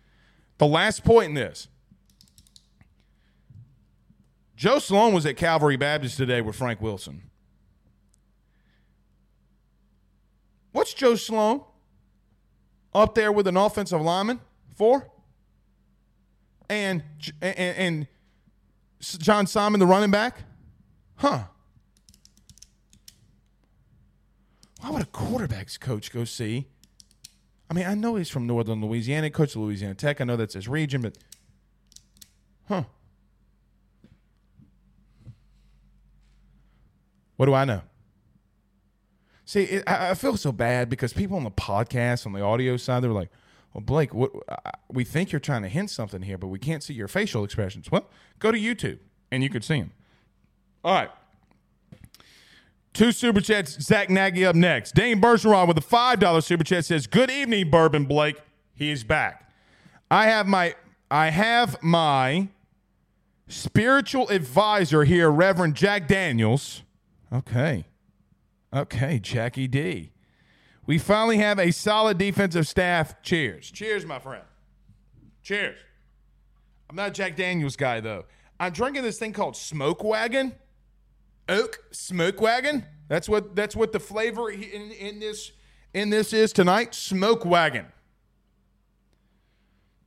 [0.58, 1.68] The last point in this.
[4.56, 7.24] Joe Sloan was at Calvary Baptist today with Frank Wilson.
[10.72, 11.64] What's Joe Sloan
[12.94, 14.40] up there with an offensive lineman
[14.76, 15.12] for?
[16.70, 17.04] and
[17.42, 18.08] and, and
[19.00, 20.44] John Simon, the running back?
[21.16, 21.44] Huh.
[24.82, 26.68] Why would a quarterbacks coach go see?
[27.70, 30.22] I mean, I know he's from Northern Louisiana, coach of Louisiana Tech.
[30.22, 31.18] I know that's his region, but
[32.68, 32.84] huh.
[37.36, 37.82] What do I know?
[39.46, 42.78] See, it, I, I feel so bad because people on the podcast, on the audio
[42.78, 43.30] side, they're like,
[43.74, 46.84] well, Blake, what, uh, we think you're trying to hint something here, but we can't
[46.84, 47.92] see your facial expressions.
[47.92, 48.10] Well,
[48.40, 49.00] go to YouTube
[49.32, 49.92] and you could see them.
[50.84, 51.12] All right.
[52.98, 53.80] Two super chats.
[53.80, 54.96] Zack Nagy up next.
[54.96, 58.42] Dane Bergeron with a five dollar super chat says, "Good evening, Bourbon Blake.
[58.74, 59.54] He is back.
[60.10, 60.74] I have my
[61.12, 62.48] I have my
[63.48, 66.82] spiritual advisor here, Reverend Jack Daniels.
[67.32, 67.86] Okay,
[68.74, 70.12] okay, Jackie D.
[70.88, 73.22] We finally have a solid defensive staff.
[73.22, 73.70] Cheers.
[73.70, 74.44] Cheers, my friend.
[75.44, 75.78] Cheers.
[76.90, 78.26] I'm not a Jack Daniels guy, though.
[78.60, 80.56] I'm drinking this thing called Smoke Wagon.
[81.50, 82.86] Oak Smoke Wagon.
[83.08, 85.52] That's what that's what the flavor in, in this
[85.94, 86.94] in this is tonight.
[86.94, 87.86] Smoke Wagon.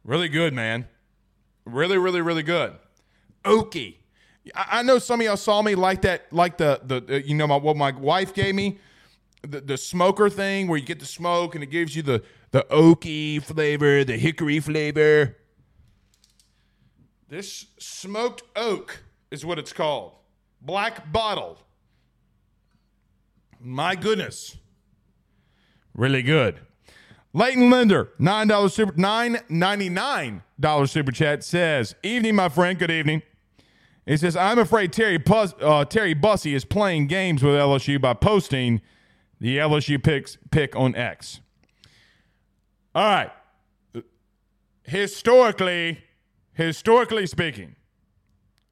[0.05, 0.86] Really good, man.
[1.64, 2.74] Really, really, really good.
[3.45, 3.97] Oaky.
[4.55, 7.47] I, know some of y'all saw me like that, like the the uh, you know
[7.47, 8.78] my, what my wife gave me
[9.43, 12.66] the, the smoker thing where you get the smoke and it gives you the the
[12.70, 15.36] oaky flavor, the hickory flavor.
[17.28, 20.14] This smoked oak is what it's called.
[20.61, 21.58] Black bottle.
[23.61, 24.56] My goodness.
[25.94, 26.61] really good.
[27.32, 32.78] Leighton Linder, $9 super $9.99 super chat says, Evening, my friend.
[32.78, 33.22] Good evening.
[34.06, 38.14] He says, I'm afraid Terry, Bus- uh, Terry Bussey is playing games with LSU by
[38.14, 38.80] posting
[39.38, 41.40] the LSU picks, pick on X.
[42.94, 43.30] All right.
[44.82, 46.02] Historically,
[46.54, 47.76] historically speaking,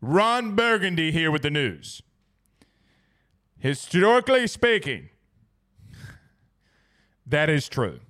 [0.01, 2.03] Ron Burgundy here with the news.
[3.59, 5.09] Historically speaking,
[7.27, 8.01] that is true.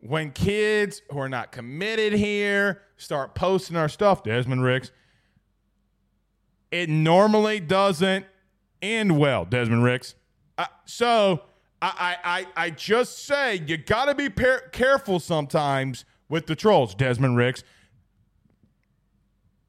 [0.00, 4.90] When kids who are not committed here start posting our stuff, Desmond Ricks,
[6.70, 8.26] it normally doesn't
[8.82, 10.14] end well, Desmond Ricks.
[10.58, 11.42] Uh, so
[11.80, 16.94] I, I, I just say you got to be par- careful sometimes with the trolls,
[16.94, 17.62] Desmond Ricks.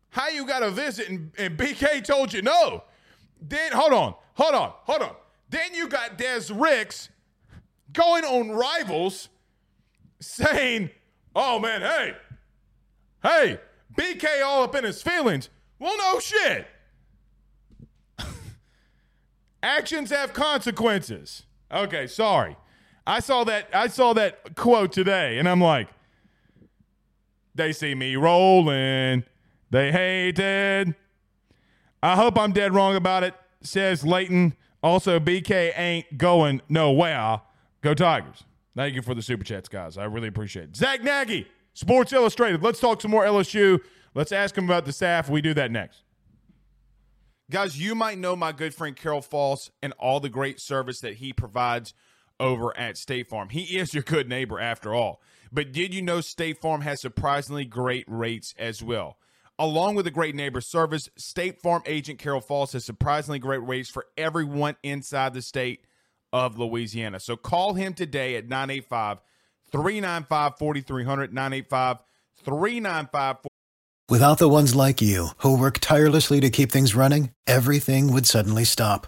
[0.09, 2.83] How you got a visit and, and BK told you no?
[3.41, 5.15] Then hold on, hold on, hold on.
[5.49, 7.09] Then you got Des Ricks
[7.93, 9.29] going on rivals
[10.19, 10.89] saying,
[11.35, 12.15] oh man, hey,
[13.23, 13.59] hey,
[13.95, 15.49] BK all up in his feelings.
[15.79, 16.67] Well, no shit.
[19.63, 21.43] Actions have consequences.
[21.71, 22.55] Okay, sorry.
[23.05, 25.87] I saw that I saw that quote today and I'm like
[27.55, 29.23] they see me rolling.
[29.69, 30.95] They hated.
[32.01, 34.55] I hope I'm dead wrong about it, says Leighton.
[34.83, 37.41] Also, BK ain't going nowhere.
[37.81, 38.43] Go Tigers.
[38.75, 39.97] Thank you for the super chats, guys.
[39.97, 40.75] I really appreciate it.
[40.75, 42.61] Zack Nagy, Sports Illustrated.
[42.61, 43.79] Let's talk some more LSU.
[44.13, 45.29] Let's ask him about the staff.
[45.29, 46.03] We do that next.
[47.49, 51.15] Guys, you might know my good friend Carol Falls and all the great service that
[51.15, 51.93] he provides
[52.39, 53.49] over at State Farm.
[53.49, 55.21] He is your good neighbor after all.
[55.51, 59.17] But did you know State Farm has surprisingly great rates as well?
[59.59, 63.89] Along with a great neighbor service, State Farm agent Carol Falls has surprisingly great rates
[63.89, 65.83] for everyone inside the state
[66.31, 67.19] of Louisiana.
[67.19, 69.19] So call him today at 985
[69.71, 71.33] 395 4300.
[71.33, 71.97] 985
[72.43, 73.37] 395
[74.09, 78.63] Without the ones like you, who work tirelessly to keep things running, everything would suddenly
[78.63, 79.07] stop.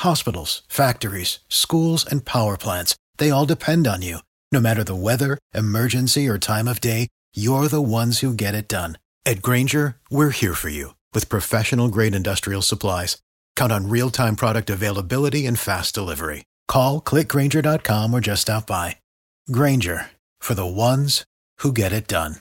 [0.00, 4.18] Hospitals, factories, schools, and power plants, they all depend on you.
[4.50, 8.68] No matter the weather, emergency, or time of day, you're the ones who get it
[8.68, 8.98] done.
[9.26, 13.22] At Grainger, we're here for you with professional grade industrial supplies.
[13.56, 16.44] Count on real time product availability and fast delivery.
[16.68, 18.96] Call clickgrainger.com or just stop by.
[19.50, 21.24] Grainger for the ones
[21.58, 22.36] who get it done.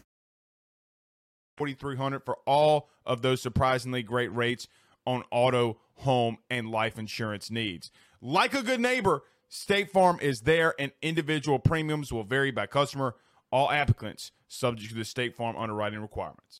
[1.56, 4.68] 4300 for all of those surprisingly great rates
[5.06, 7.92] on auto, home, and life insurance needs.
[8.22, 13.16] Like a good neighbor, State Farm is there and individual premiums will vary by customer.
[13.54, 16.60] All applicants subject to the State Farm underwriting requirements.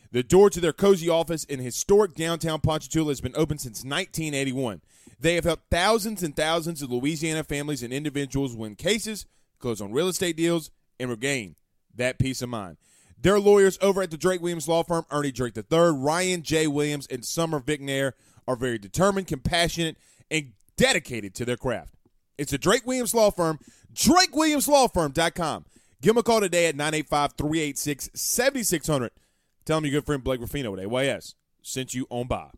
[0.11, 4.81] The door to their cozy office in historic downtown Ponchatoula has been open since 1981.
[5.19, 9.25] They have helped thousands and thousands of Louisiana families and individuals win cases,
[9.59, 11.55] close on real estate deals, and regain
[11.95, 12.77] that peace of mind.
[13.21, 16.67] Their lawyers over at the Drake Williams Law Firm, Ernie Drake III, Ryan J.
[16.67, 18.13] Williams, and Summer Vignair,
[18.47, 19.95] are very determined, compassionate,
[20.29, 21.93] and dedicated to their craft.
[22.37, 23.59] It's the Drake Williams Law Firm,
[23.93, 25.65] drakewilliamslawfirm.com.
[26.01, 29.11] Give them a call today at 985 386 7600.
[29.65, 32.49] Tell them your good friend Blake Ruffino at AYS sent you on by.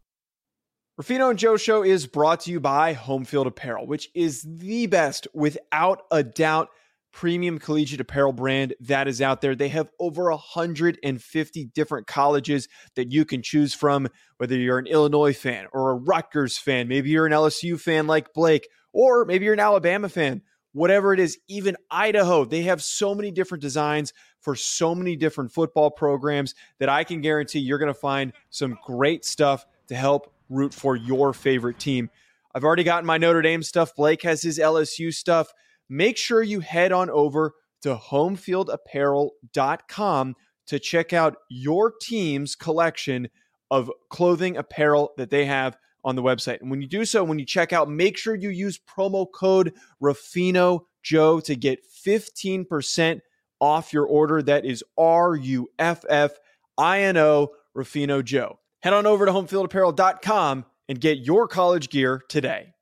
[0.97, 5.27] Ruffino and Joe Show is brought to you by Homefield Apparel, which is the best,
[5.33, 6.69] without a doubt,
[7.11, 9.55] premium collegiate apparel brand that is out there.
[9.55, 15.33] They have over 150 different colleges that you can choose from, whether you're an Illinois
[15.33, 19.53] fan or a Rutgers fan, maybe you're an LSU fan like Blake, or maybe you're
[19.53, 20.41] an Alabama fan.
[20.73, 24.11] Whatever it is, even Idaho, they have so many different designs
[24.43, 28.77] for so many different football programs that I can guarantee you're going to find some
[28.85, 32.09] great stuff to help root for your favorite team.
[32.53, 33.95] I've already gotten my Notre Dame stuff.
[33.95, 35.51] Blake has his LSU stuff.
[35.89, 40.35] Make sure you head on over to homefieldapparel.com
[40.65, 43.29] to check out your team's collection
[43.71, 46.61] of clothing apparel that they have on the website.
[46.61, 49.73] And when you do so, when you check out, make sure you use promo code
[49.99, 53.21] Ruffino Joe to get 15%
[53.63, 54.41] off your order.
[54.41, 56.33] That is R U F F
[56.77, 58.59] I N O Ruffino Joe.
[58.81, 62.73] Head on over to homefieldapparel.com and get your college gear today.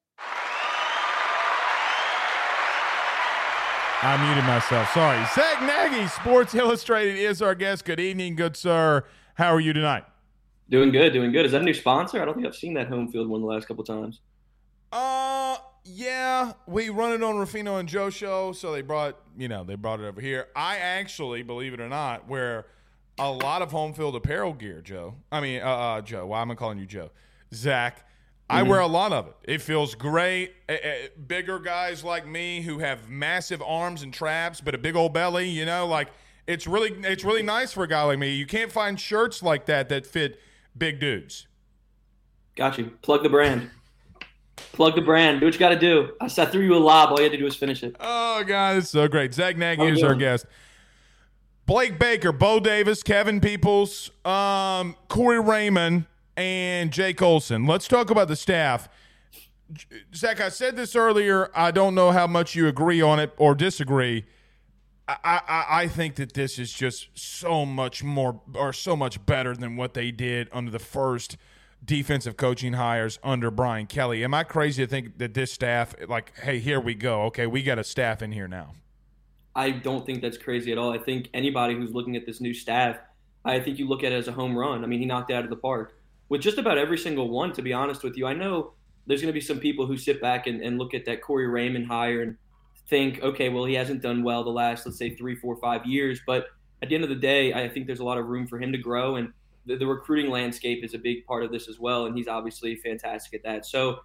[4.04, 4.92] I muted myself.
[4.94, 5.24] Sorry.
[5.36, 7.86] Zack Nagy, Sports Illustrated, is our guest.
[7.86, 9.06] Good evening, good sir.
[9.36, 10.06] How are you tonight?
[10.70, 11.46] Doing good, doing good.
[11.46, 12.20] Is that a new sponsor?
[12.20, 14.22] I don't think I've seen that home field one the last couple times.
[14.92, 15.31] Uh,
[15.84, 19.76] yeah, we run it on Ruffino and Joe show, so they brought you know they
[19.76, 20.48] brought it over here.
[20.56, 22.66] I actually, believe it or not, wear
[23.18, 25.16] a lot of home field apparel gear, Joe.
[25.32, 26.28] I mean, uh, uh Joe.
[26.28, 27.12] Why am I calling you Joe?
[27.54, 28.06] Zack.
[28.50, 29.36] I wear a lot of it.
[29.44, 30.54] It feels great.
[30.68, 30.94] Uh, uh,
[31.26, 35.48] bigger guys like me who have massive arms and traps, but a big old belly,
[35.48, 36.10] you know, like
[36.48, 38.34] it's really it's really nice for a guy like me.
[38.34, 40.40] You can't find shirts like that that fit
[40.78, 41.48] big dudes.
[42.56, 42.92] Got you.
[43.02, 43.72] Plug the brand.
[44.56, 45.40] Plug the brand.
[45.40, 46.12] Do what you got to do.
[46.20, 47.12] I threw you a lob.
[47.12, 47.96] All you had to do was finish it.
[48.00, 49.34] Oh God, it's so great.
[49.34, 50.46] Zack Nagy is our guest.
[51.66, 57.66] Blake Baker, Bo Davis, Kevin Peoples, um, Corey Raymond and Jake Olsen.
[57.66, 58.90] Let's talk about the staff.
[60.14, 61.50] Zack, I said this earlier.
[61.56, 64.26] I don't know how much you agree on it or disagree.
[65.08, 69.56] I, I, I think that this is just so much more or so much better
[69.56, 71.38] than what they did under the first
[71.84, 74.24] defensive coaching hires under Brian Kelly.
[74.24, 77.24] Am I crazy to think that this staff, like, hey, here we go.
[77.24, 78.74] Okay, we got a staff in here now.
[79.56, 80.94] I don't think that's crazy at all.
[80.94, 82.98] I think anybody who's looking at this new staff,
[83.44, 84.84] I think you look at it as a home run.
[84.84, 85.98] I mean, he knocked it out of the park
[86.30, 88.26] with just about every single one, to be honest with you.
[88.28, 88.74] I know
[89.08, 91.48] there's going to be some people who sit back and, and look at that Corey
[91.48, 92.38] Raymond hire and
[92.88, 96.22] think, okay, well, he hasn't done well the last, let's say, three, four, five years.
[96.26, 96.48] But
[96.82, 98.72] at the end of the day, I think there's a lot of room for him
[98.72, 99.16] to grow.
[99.16, 99.34] And
[99.66, 102.06] the, the recruiting landscape is a big part of this as well.
[102.06, 103.66] And he's obviously fantastic at that.
[103.66, 104.00] So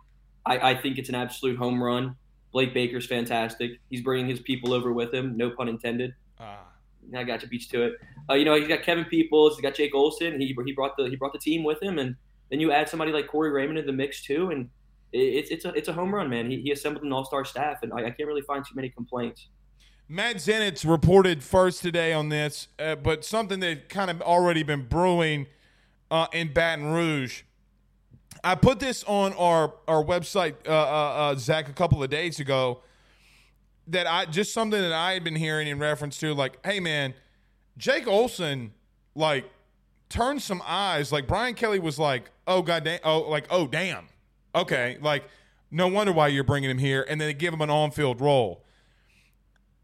[0.44, 2.16] I, I think it's an absolute home run.
[2.52, 3.72] Blake Baker's fantastic.
[3.90, 6.14] He's bringing his people over with him, no pun intended.
[6.40, 6.66] Ah.
[7.14, 7.94] I got you beats to it.
[8.28, 10.40] Uh, you know, he's got Kevin Peoples, he's got Jake Olsen.
[10.40, 12.16] He, he brought the he brought the team with him, and
[12.50, 14.68] then you add somebody like Corey Raymond in the mix too, and
[15.12, 16.50] it's it's a it's a home run, man.
[16.50, 18.88] He, he assembled an all star staff, and I, I, can't really find too many
[18.88, 19.48] complaints.
[20.08, 24.86] Matt Zenitz reported first today on this, uh, but something that kind of already been
[24.86, 25.46] brewing
[26.12, 27.42] uh, in Baton Rouge.
[28.44, 32.38] I put this on our our website, uh, uh, uh, Zack, a couple of days
[32.38, 32.82] ago
[33.88, 37.14] that I just something that I had been hearing in reference to, like, hey man,
[37.76, 38.72] Jake Olsen,
[39.16, 39.44] like,
[40.08, 41.10] turned some eyes.
[41.10, 44.06] Like Brian Kelly was like, oh god damn, oh like oh damn,
[44.54, 45.24] okay, like
[45.72, 48.62] no wonder why you're bringing him here, and then they give him an on-field role.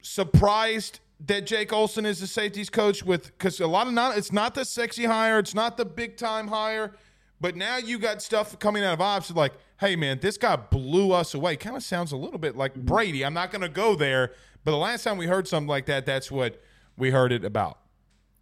[0.03, 4.33] Surprised that Jake Olsen is the safeties coach with because a lot of not it's
[4.33, 6.93] not the sexy hire, it's not the big time hire,
[7.41, 11.11] but now you got stuff coming out of ops like hey man, this guy blew
[11.11, 11.57] us away.
[11.57, 12.87] Kind of sounds a little bit like mm-hmm.
[12.87, 13.25] Brady.
[13.25, 14.33] I'm not going to go there,
[14.65, 16.63] but the last time we heard something like that, that's what
[16.97, 17.79] we heard it about.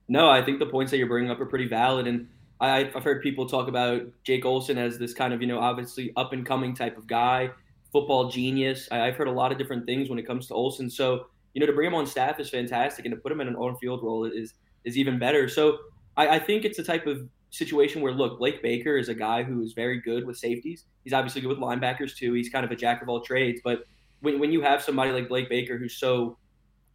[0.07, 2.29] No, I think the points that you're bringing up are pretty valid, and
[2.61, 6.13] I, have heard people talk about Jake Olsen as this kind of you know obviously
[6.17, 7.51] up and coming type of guy,
[7.93, 8.87] football genius.
[8.91, 10.91] I, I've heard a lot of different things when it comes to Olsen.
[10.91, 13.49] So you know to bring him on staff is fantastic, and to put him in
[13.49, 15.49] an on-field role is is even better.
[15.49, 15.79] So
[16.17, 19.43] I, I think it's a type of situation where look, Blake Baker is a guy
[19.43, 20.85] who is very good with safeties.
[21.05, 22.33] He's obviously good with linebackers too.
[22.33, 23.61] He's kind of a jack of all trades.
[23.63, 23.85] But
[24.21, 26.39] when, when you have somebody like Blake Baker who's so,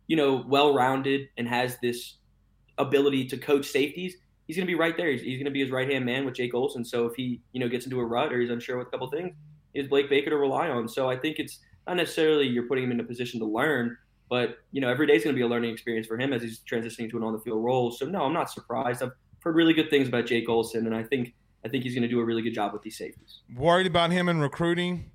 [0.07, 2.17] you know, well rounded and has this
[2.77, 4.15] ability to coach safeties,
[4.47, 5.11] he's going to be right there.
[5.11, 6.85] He's, he's going to be his right hand man with Jake Olsen.
[6.85, 9.09] So if he, you know, gets into a rut or he's unsure with a couple
[9.09, 9.33] things,
[9.73, 10.87] is Blake Baker to rely on.
[10.87, 13.97] So I think it's not necessarily you're putting him in a position to learn,
[14.29, 16.41] but you know, every day is going to be a learning experience for him as
[16.41, 17.91] he's transitioning to an on the field role.
[17.91, 19.03] So no, I'm not surprised.
[19.03, 19.11] I've
[19.41, 22.07] heard really good things about Jake Olsen, and I think I think he's going to
[22.09, 23.41] do a really good job with these safeties.
[23.55, 25.11] Worried about him in recruiting?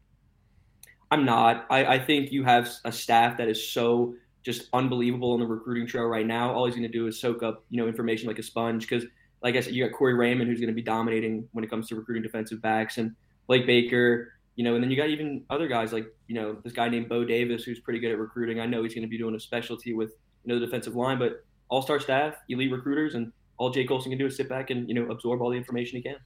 [1.11, 1.67] I'm not.
[1.71, 5.87] I, I think you have a staff that is so just unbelievable on the recruiting
[5.87, 6.53] trail right now.
[6.53, 8.89] All he's going to do is soak up, you know, information like a sponge.
[8.89, 9.09] Because,
[9.43, 11.89] like I said, you got Corey Raymond, who's going to be dominating when it comes
[11.89, 13.15] to recruiting defensive backs, and
[13.47, 16.73] Blake Baker, you know, and then you got even other guys like, you know, this
[16.73, 18.61] guy named Bo Davis, who's pretty good at recruiting.
[18.61, 20.11] I know he's going to be doing a specialty with,
[20.45, 24.19] you know, the defensive line, but all-star staff, elite recruiters, and all Jake Olsen can
[24.19, 26.17] do is sit back and you know absorb all the information he can.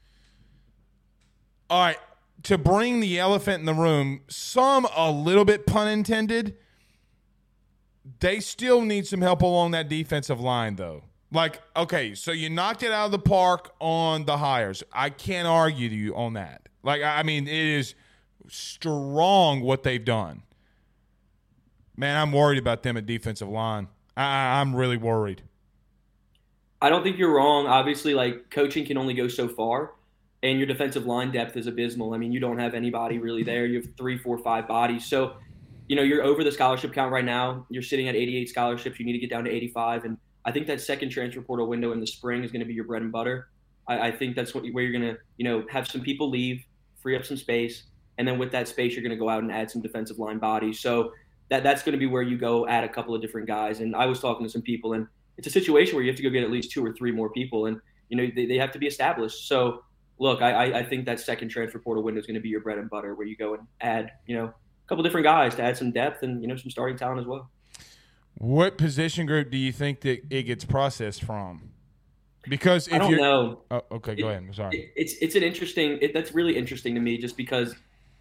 [1.68, 1.98] All right,
[2.44, 6.56] to bring the elephant in the room, some a little bit pun intended.
[8.20, 11.04] They still need some help along that defensive line, though.
[11.32, 14.84] Like, okay, so you knocked it out of the park on the hires.
[14.92, 16.68] I can't argue to you on that.
[16.82, 17.94] Like, I mean, it is
[18.48, 20.42] strong what they've done.
[21.96, 23.88] Man, I'm worried about them at defensive line.
[24.16, 25.42] I, I'm really worried.
[26.82, 27.66] I don't think you're wrong.
[27.66, 29.92] Obviously, like coaching can only go so far,
[30.42, 32.14] and your defensive line depth is abysmal.
[32.14, 33.64] I mean, you don't have anybody really there.
[33.66, 35.06] You have three, four, five bodies.
[35.06, 35.36] So,
[35.88, 37.64] you know, you're over the scholarship count right now.
[37.70, 38.98] You're sitting at 88 scholarships.
[38.98, 41.92] You need to get down to 85, and I think that second transfer portal window
[41.92, 43.48] in the spring is going to be your bread and butter.
[43.88, 46.64] I, I think that's what, where you're going to, you know, have some people leave,
[47.00, 47.84] free up some space,
[48.18, 50.38] and then with that space, you're going to go out and add some defensive line
[50.38, 50.80] bodies.
[50.80, 51.12] So
[51.50, 53.80] that that's going to be where you go add a couple of different guys.
[53.80, 55.06] And I was talking to some people, and
[55.36, 57.30] it's a situation where you have to go get at least two or three more
[57.30, 59.48] people, and you know they, they have to be established.
[59.48, 59.82] So
[60.18, 62.78] look, I, I think that second transfer portal window is going to be your bread
[62.78, 65.76] and butter, where you go and add you know a couple different guys to add
[65.76, 67.50] some depth and you know some starting talent as well.
[68.36, 71.70] What position group do you think that it gets processed from?
[72.48, 73.60] Because if I don't know.
[73.70, 74.44] Oh, okay, go It- ahead.
[74.46, 74.78] I'm sorry.
[74.78, 75.98] It, it's it's an interesting.
[76.00, 77.74] It, that's really interesting to me, just because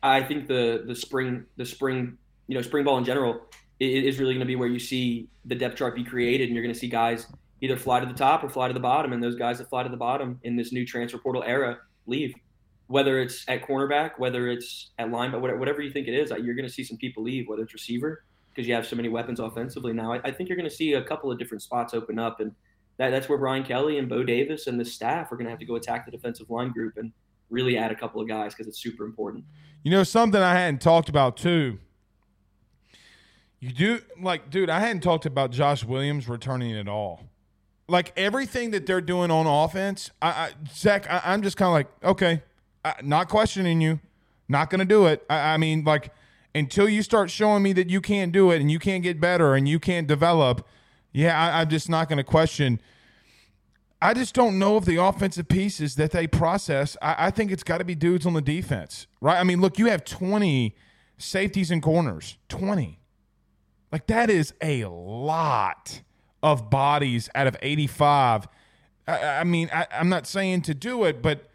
[0.03, 3.41] I think the the spring the spring you know spring ball in general
[3.79, 6.63] is really going to be where you see the depth chart be created, and you're
[6.63, 7.27] going to see guys
[7.61, 9.83] either fly to the top or fly to the bottom, and those guys that fly
[9.83, 12.33] to the bottom in this new transfer portal era leave.
[12.87, 16.53] Whether it's at cornerback, whether it's at linebacker, whatever, whatever you think it is, you're
[16.53, 17.47] going to see some people leave.
[17.47, 20.57] Whether it's receiver, because you have so many weapons offensively now, I, I think you're
[20.57, 22.51] going to see a couple of different spots open up, and
[22.97, 25.59] that, that's where Brian Kelly and Bo Davis and the staff are going to have
[25.59, 27.11] to go attack the defensive line group and
[27.49, 29.45] really add a couple of guys because it's super important.
[29.83, 31.79] You know something I hadn't talked about too.
[33.59, 34.69] You do like, dude.
[34.69, 37.23] I hadn't talked about Josh Williams returning at all.
[37.87, 41.73] Like everything that they're doing on offense, I, I Zack, I, I'm just kind of
[41.73, 42.43] like, okay,
[42.83, 43.99] I, not questioning you,
[44.47, 45.23] not to do it.
[45.29, 46.11] I, I mean, like
[46.55, 49.55] until you start showing me that you can't do it and you can't get better
[49.55, 50.67] and you can't develop,
[51.11, 52.81] yeah, I, I'm just not to question.
[54.03, 56.97] I just don't know if the offensive pieces that they process.
[57.01, 59.39] I, I think it's got to be dudes on the defense, right?
[59.39, 60.75] I mean, look, you have 20
[61.17, 62.99] safeties and corners, 20.
[63.93, 66.01] Like that is a lot
[66.43, 68.49] of bodies out of 85.
[69.07, 71.47] I, I mean, I, I'm not saying to do it, but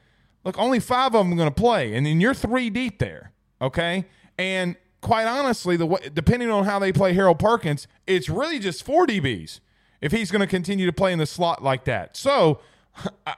[0.42, 3.32] look, only five of them are going to play, and then you're three deep there,
[3.61, 4.07] okay?
[4.38, 9.07] And quite honestly, the depending on how they play Harold Perkins, it's really just four
[9.07, 9.61] DBs
[10.01, 12.16] if he's going to continue to play in the slot like that.
[12.16, 12.61] So
[13.26, 13.34] I,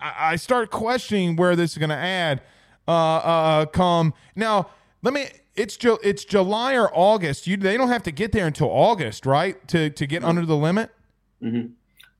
[0.00, 2.42] I start questioning where this is going to add.
[2.88, 4.70] Uh, uh, come now,
[5.02, 5.26] let me.
[5.54, 7.46] It's Ju- it's July or August.
[7.46, 9.66] You they don't have to get there until August, right?
[9.68, 10.90] To to get under the limit.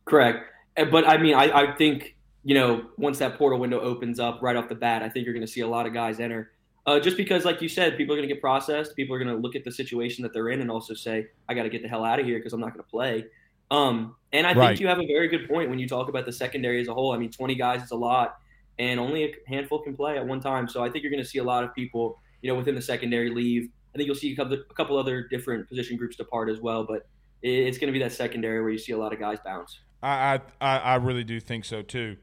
[0.04, 0.44] Correct.
[0.76, 2.14] Uh, But I mean, I, I think,
[2.44, 5.34] you know, once that portal window opens up right off the bat, I think you're
[5.34, 6.52] going to see a lot of guys enter.
[6.84, 8.96] Uh, just because, like you said, people are going to get processed.
[8.96, 11.54] People are going to look at the situation that they're in and also say, I
[11.54, 13.24] got to get the hell out of here because I'm not going to play.
[13.70, 14.68] Um, and I Right.
[14.68, 16.94] think you have a very good point when you talk about the secondary as a
[16.94, 17.12] whole.
[17.12, 18.36] I mean, 20 guys is a lot,
[18.78, 20.68] and only a handful can play at one time.
[20.68, 22.82] So I think you're going to see a lot of people, you know, within the
[22.82, 23.68] secondary leave.
[23.94, 26.84] I think you'll see a couple, a couple other different position groups depart as well,
[26.84, 27.06] but
[27.42, 29.80] it's going to be that secondary where you see a lot of guys bounce.
[30.02, 32.16] I I I really do think so too.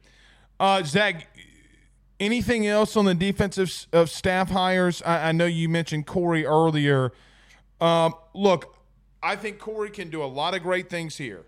[0.60, 1.28] Uh, Zack,
[2.20, 5.02] anything else on the defensive of staff hires?
[5.04, 7.12] I, I know you mentioned Corey earlier.
[7.80, 8.76] Um, look,
[9.22, 11.46] I think Corey can do a lot of great things here.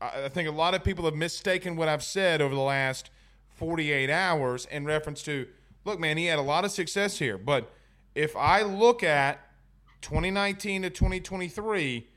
[0.00, 3.10] I, think a lot of people have mistaken what I've said over the last
[3.54, 5.46] 48 hours in reference to,
[5.84, 7.38] look, man, he had a lot of success here.
[7.38, 7.72] But
[8.14, 9.38] if I look at
[10.00, 12.08] 2019 to 2023,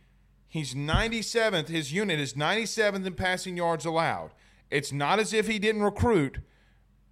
[0.47, 1.67] he's 97th.
[1.67, 4.31] His unit is 97th in passing yards allowed.
[4.71, 6.39] It's not as if he didn't recruit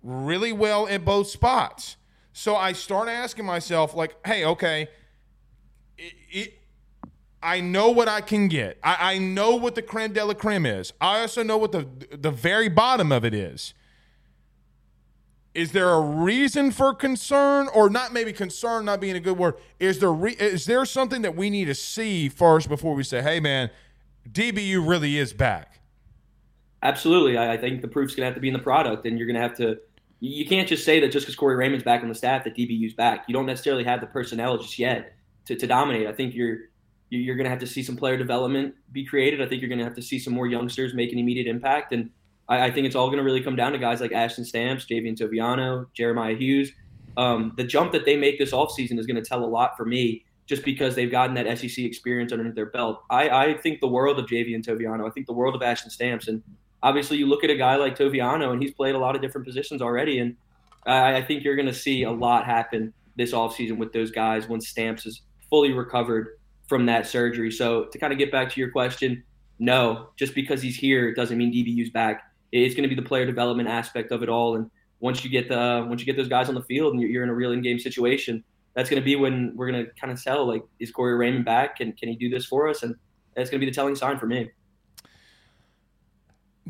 [0.01, 1.97] really well in both spots.
[2.33, 4.87] So I start asking myself, like, hey, okay,
[5.97, 6.62] it, it,
[7.43, 8.77] I know what I can get.
[8.83, 10.93] I, I know what the creme de la creme is.
[11.01, 13.73] I also know what the the very bottom of it is.
[15.53, 18.11] Is there a reason for concern, or not?
[18.11, 19.55] Maybe concern not being a good word.
[19.79, 23.21] Is there re, is there something that we need to see first before we say,
[23.21, 23.69] "Hey, man,
[24.31, 25.81] DBU really is back"?
[26.81, 27.37] Absolutely.
[27.37, 29.27] I, I think the proof's going to have to be in the product, and you're
[29.27, 29.77] going to have to.
[30.21, 32.93] You can't just say that just because Corey Raymond's back on the staff that DBU's
[32.93, 33.25] back.
[33.27, 35.13] You don't necessarily have the personnel just yet
[35.45, 36.07] to, to dominate.
[36.07, 36.59] I think you're
[37.17, 39.41] you're going to have to see some player development be created.
[39.41, 41.93] I think you're going to have to see some more youngsters make an immediate impact,
[41.93, 42.09] and
[42.47, 44.85] I, I think it's all going to really come down to guys like Ashton Stamps,
[44.85, 46.71] Javien Toviano, Jeremiah Hughes.
[47.15, 49.85] Um, the jump that they make this offseason is going to tell a lot for
[49.85, 53.03] me just because they've gotten that SEC experience underneath their belt.
[53.09, 55.07] I, I think the world of Javien Toviano.
[55.07, 56.27] I think the world of Ashton Stamps.
[56.27, 56.43] And
[56.81, 59.47] obviously, you look at a guy like Toviano, and he's played a lot of different
[59.47, 60.19] positions already.
[60.19, 60.35] And
[60.85, 64.49] I, I think you're going to see a lot happen this offseason with those guys
[64.49, 66.39] when Stamps is fully recovered
[66.73, 67.51] from that surgery.
[67.51, 69.23] So, to kind of get back to your question,
[69.59, 72.23] no, just because he's here doesn't mean DBU's back.
[72.51, 74.55] It's going to be the player development aspect of it all.
[74.55, 77.11] And once you get the once you get those guys on the field and you're,
[77.11, 78.43] you're in a real in-game situation,
[78.73, 81.45] that's going to be when we're going to kind of tell like, is Corey Raymond
[81.45, 81.79] back?
[81.79, 82.81] and can he do this for us?
[82.81, 82.95] And
[83.35, 84.49] that's going to be the telling sign for me.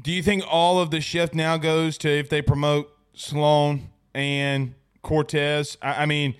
[0.02, 4.76] Do you think all of the shift now goes to if they promote Sloan and
[5.02, 5.78] Cortez?
[5.82, 6.36] I, I mean,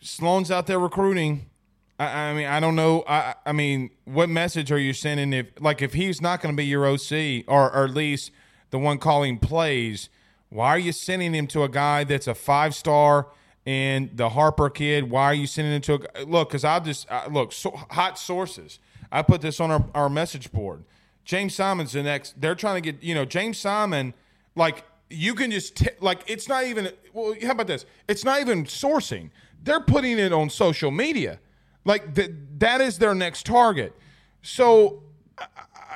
[0.00, 1.50] Sloan's out there recruiting.
[1.98, 3.04] I, I mean, I don't know.
[3.06, 6.56] I, I mean, what message are you sending if, like, if he's not going to
[6.56, 8.30] be your OC or, or at least
[8.70, 10.08] the one calling plays?
[10.50, 13.28] Why are you sending him to a guy that's a five star
[13.66, 15.10] and the Harper kid.
[15.10, 16.48] Why are you sending him to a look?
[16.48, 18.78] Because I'll just I, look so, hot sources.
[19.10, 20.84] I put this on our, our message board.
[21.24, 22.40] James Simon's the next.
[22.40, 24.14] They're trying to get you know James Simon.
[24.54, 26.90] Like you can just t- like it's not even.
[27.12, 27.86] Well, how about this?
[28.08, 29.30] It's not even sourcing.
[29.62, 31.38] They're putting it on social media.
[31.84, 33.94] Like th- that is their next target.
[34.42, 35.02] So,
[35.38, 35.46] uh,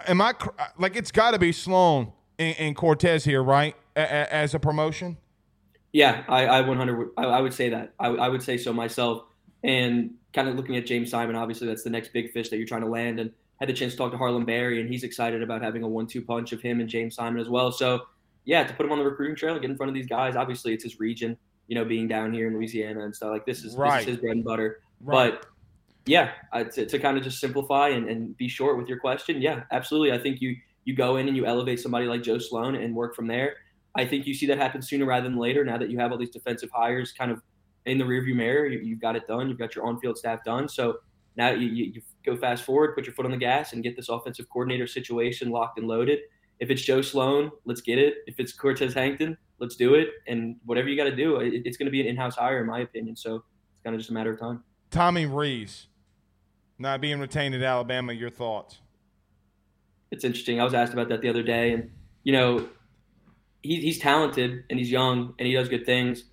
[0.07, 0.35] am I
[0.79, 3.75] like it's got to be Sloan and, and, Cortez here, right?
[3.97, 5.17] A- a- as a promotion.
[5.93, 7.11] Yeah, I, I 100.
[7.17, 7.95] I, I would say that.
[7.99, 9.25] I, I would say so myself.
[9.65, 12.67] And kind of looking at James Simon, obviously that's the next big fish that you're
[12.67, 13.19] trying to land.
[13.19, 15.89] And had the chance to talk to Harlem Berry, and he's excited about having a
[15.89, 17.73] one-two punch of him and James Simon as well.
[17.73, 18.03] So,
[18.45, 20.37] yeah, to put him on the recruiting trail, get in front of these guys.
[20.37, 21.37] Obviously, it's his region.
[21.67, 23.99] You know, being down here in Louisiana and stuff like this is, right.
[23.99, 24.81] this is his bread and butter.
[25.01, 25.33] Right.
[25.33, 25.47] But
[26.09, 29.43] yeah, uh, to, to kind of just simplify and, and be short with your question,
[29.43, 30.13] yeah, absolutely.
[30.13, 33.15] I think you you go in and you elevate somebody like Joe Sloan and work
[33.15, 33.57] from there.
[33.95, 35.63] I think you see that happen sooner rather than later.
[35.63, 37.43] Now that you have all these defensive hires kind of
[37.85, 39.49] in the rearview mirror, you, have got it done.
[39.49, 40.67] You've got your on-field staff done.
[40.67, 40.99] So
[41.37, 43.97] now you, you, you go fast forward, put your foot on the gas, and get
[43.97, 46.21] this offensive coordinator situation locked and loaded.
[46.59, 48.15] If it's Joe Sloan, let's get it.
[48.27, 50.09] If it's Cortez Hankton, let's do it.
[50.27, 52.67] And whatever you got to do, it, it's going to be an in-house hire, in
[52.67, 53.15] my opinion.
[53.15, 54.65] So it's kind of just a matter of time.
[54.91, 55.89] Tommy Rees
[56.79, 58.13] not being retained at Alabama.
[58.13, 58.79] Your thoughts?
[60.11, 60.61] It's interesting.
[60.61, 61.91] I was asked about that the other day, and
[62.23, 62.69] you know,
[63.63, 66.25] he, he's talented and he's young and he does good things.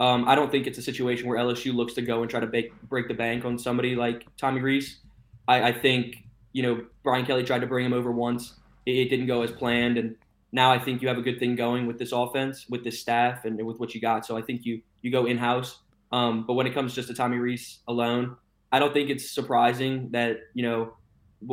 [0.00, 2.46] Um, I don't think it's a situation where LSU looks to go and try to
[2.46, 5.00] break, break the bank on somebody like Tommy Rees.
[5.48, 6.18] I, I, think
[6.52, 8.54] you know Brian Kelly tried to bring him over once.
[8.86, 10.14] It, it, didn't go as planned, and
[10.52, 13.44] now I think you have a good thing going with this offense, with this staff,
[13.44, 14.24] and with what you got.
[14.24, 15.80] So I think you you go in house.
[16.12, 18.36] Um, but when it comes just to Tommy Rees alone,
[18.72, 20.92] I don't think it's surprising that you know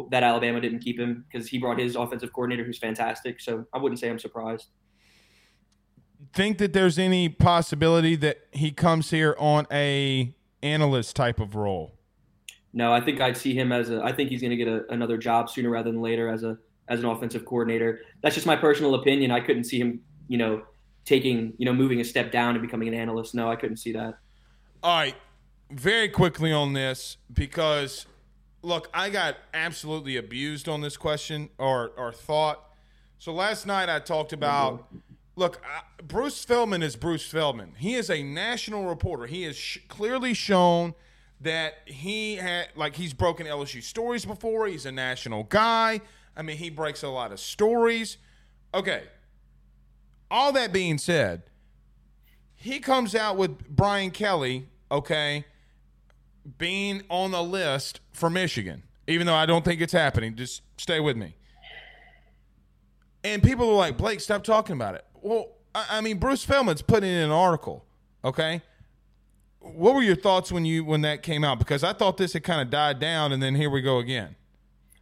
[0.09, 3.39] that Alabama didn't keep him because he brought his offensive coordinator, who's fantastic.
[3.39, 4.69] So I wouldn't say I'm surprised.
[6.33, 10.35] Think that there's any possibility that he comes here on a
[10.65, 11.93] analyst type of role?
[12.73, 14.03] No, I think I'd see him as a.
[14.03, 16.57] I think he's going to get a, another job sooner rather than later as a
[16.89, 18.01] as an offensive coordinator.
[18.21, 19.31] That's just my personal opinion.
[19.31, 20.63] I couldn't see him, you know,
[21.05, 23.33] taking you know moving a step down and becoming an analyst.
[23.33, 24.17] No, I couldn't see that.
[24.83, 25.15] All right,
[25.71, 28.05] very quickly on this because
[28.61, 32.61] look, I got absolutely abused on this question or or thought.
[33.17, 34.87] So last night I talked about
[35.35, 35.61] look,
[36.03, 37.73] Bruce Feldman is Bruce Feldman.
[37.77, 39.25] He is a national reporter.
[39.25, 40.93] He has sh- clearly shown
[41.41, 44.67] that he had like he's broken LSU stories before.
[44.67, 46.01] He's a national guy.
[46.35, 48.17] I mean, he breaks a lot of stories.
[48.73, 49.03] Okay.
[50.29, 51.43] All that being said,
[52.55, 55.45] he comes out with Brian Kelly, okay,
[56.57, 60.35] being on the list for Michigan, even though I don't think it's happening.
[60.35, 61.35] Just stay with me.
[63.23, 65.05] And people are like, Blake, stop talking about it.
[65.21, 67.83] Well, I, I mean, Bruce Feldman's putting in an article,
[68.23, 68.61] okay?
[69.59, 71.57] What were your thoughts when you when that came out?
[71.57, 74.35] Because I thought this had kind of died down, and then here we go again.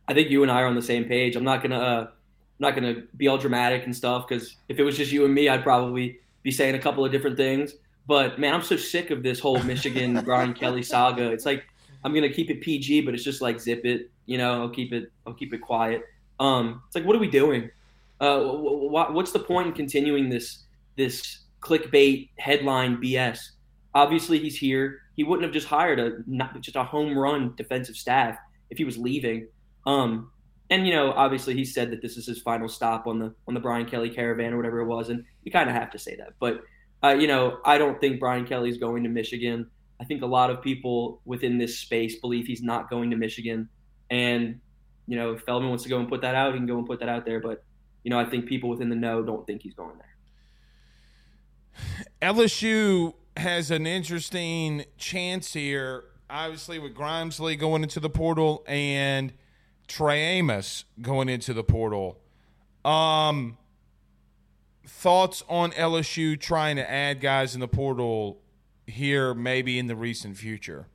[0.07, 1.35] I think you and I are on the same page.
[1.35, 2.07] I'm not gonna uh, I'm
[2.59, 5.49] not gonna be all dramatic and stuff because if it was just you and me,
[5.49, 7.73] I'd probably be saying a couple of different things.
[8.05, 11.31] But man, I'm so sick of this whole Michigan Brian Kelly saga.
[11.31, 11.65] It's like
[12.03, 14.11] I'm gonna keep it PG, but it's just like zip it.
[14.25, 15.11] You know, I'll keep it.
[15.25, 16.03] I'll keep it quiet.
[16.39, 17.69] Um, it's like, what are we doing?
[18.19, 20.63] Uh, what's the point in continuing this
[20.95, 23.39] this clickbait headline BS?
[23.93, 24.99] Obviously, he's here.
[25.15, 28.37] He wouldn't have just hired a not just a home run defensive staff
[28.69, 29.47] if he was leaving.
[29.85, 30.31] Um,
[30.69, 33.53] and you know, obviously, he said that this is his final stop on the on
[33.53, 36.15] the Brian Kelly caravan or whatever it was, and you kind of have to say
[36.15, 36.33] that.
[36.39, 36.63] But
[37.03, 39.69] uh, you know, I don't think Brian Kelly's going to Michigan.
[39.99, 43.69] I think a lot of people within this space believe he's not going to Michigan,
[44.09, 44.59] and
[45.07, 46.87] you know, if Feldman wants to go and put that out, he can go and
[46.87, 47.39] put that out there.
[47.39, 47.63] But
[48.03, 50.07] you know, I think people within the know don't think he's going there.
[52.21, 59.33] LSU has an interesting chance here, obviously with Grimesley going into the portal and
[59.87, 62.19] Trey Amos going into the portal.
[62.85, 63.57] Um,
[64.85, 68.41] thoughts on LSU trying to add guys in the portal
[68.87, 70.87] here, maybe in the recent future?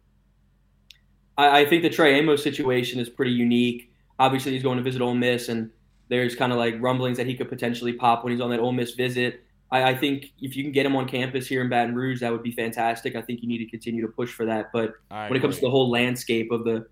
[1.37, 3.93] I, I think the Trey Amos situation is pretty unique.
[4.19, 5.71] Obviously, he's going to visit Ole Miss, and
[6.09, 8.73] there's kind of like rumblings that he could potentially pop when he's on that Ole
[8.73, 9.45] Miss visit.
[9.71, 12.33] I, I, think if you can get him on campus here in Baton Rouge, that
[12.33, 13.15] would be fantastic.
[13.15, 14.73] I think you need to continue to push for that.
[14.73, 16.87] But when it comes to the whole landscape of the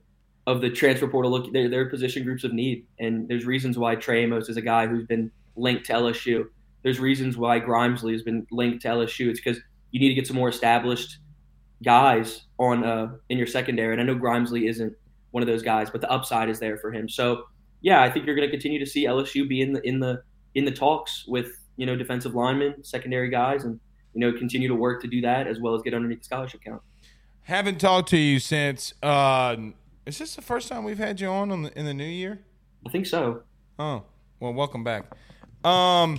[0.46, 3.96] of the transfer portal, look, they're, they're position groups of need, and there's reasons why
[3.96, 6.46] Trey Amos is a guy who's been linked to LSU.
[6.86, 9.28] There's reasons why Grimesley has been linked to LSU.
[9.28, 9.60] It's because
[9.90, 11.18] you need to get some more established
[11.84, 13.92] guys on uh, in your secondary.
[13.92, 14.92] And I know Grimesley isn't
[15.32, 17.08] one of those guys, but the upside is there for him.
[17.08, 17.42] So
[17.80, 20.22] yeah, I think you're going to continue to see LSU be in the in the
[20.54, 23.80] in the talks with you know defensive linemen, secondary guys, and
[24.16, 26.62] you know, continue to work to do that as well as get underneath the scholarship
[26.64, 26.80] count.
[27.42, 28.94] Haven't talked to you since.
[29.02, 29.56] Uh,
[30.06, 32.40] is this the first time we've had you on, on the, in the new year?
[32.86, 33.42] I think so.
[33.78, 34.04] Oh,
[34.40, 35.04] well, welcome back.
[35.64, 36.18] Um,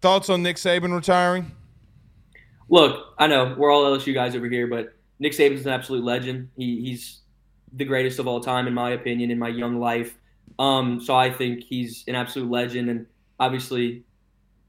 [0.00, 1.52] Thoughts on Nick Saban retiring?
[2.68, 6.48] Look, I know we're all LSU guys over here, but Nick Saban's an absolute legend.
[6.56, 7.20] He, he's
[7.72, 10.16] the greatest of all time, in my opinion, in my young life.
[10.58, 13.06] Um, so I think he's an absolute legend, and
[13.38, 14.04] obviously,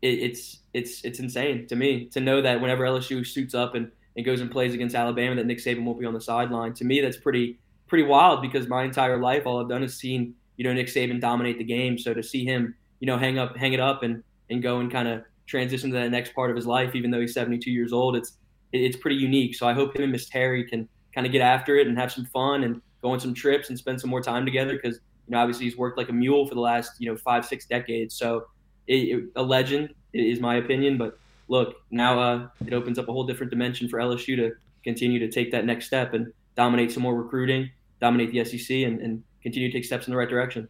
[0.02, 3.92] it, it's it's it's insane to me to know that whenever LSU suits up and,
[4.16, 6.74] and goes and plays against Alabama, that Nick Saban won't be on the sideline.
[6.76, 10.34] To me, that's pretty pretty wild because my entire life, all I've done is seen
[10.58, 11.98] you know Nick Saban dominate the game.
[11.98, 14.92] So to see him, you know, hang up hang it up and and go and
[14.92, 17.92] kind of transition to that next part of his life, even though he's 72 years
[17.92, 18.38] old, it's
[18.74, 19.56] it's pretty unique.
[19.56, 22.12] So I hope him and Miss Terry can kind of get after it and have
[22.12, 24.96] some fun and go on some trips and spend some more time together because
[25.28, 27.66] you know obviously he's worked like a mule for the last you know five six
[27.66, 28.16] decades.
[28.16, 28.46] So
[28.88, 30.98] it, it, a legend is my opinion.
[30.98, 34.52] But look, now uh, it opens up a whole different dimension for LSU to
[34.84, 39.00] continue to take that next step and dominate some more recruiting, dominate the SEC, and,
[39.02, 40.68] and continue to take steps in the right direction.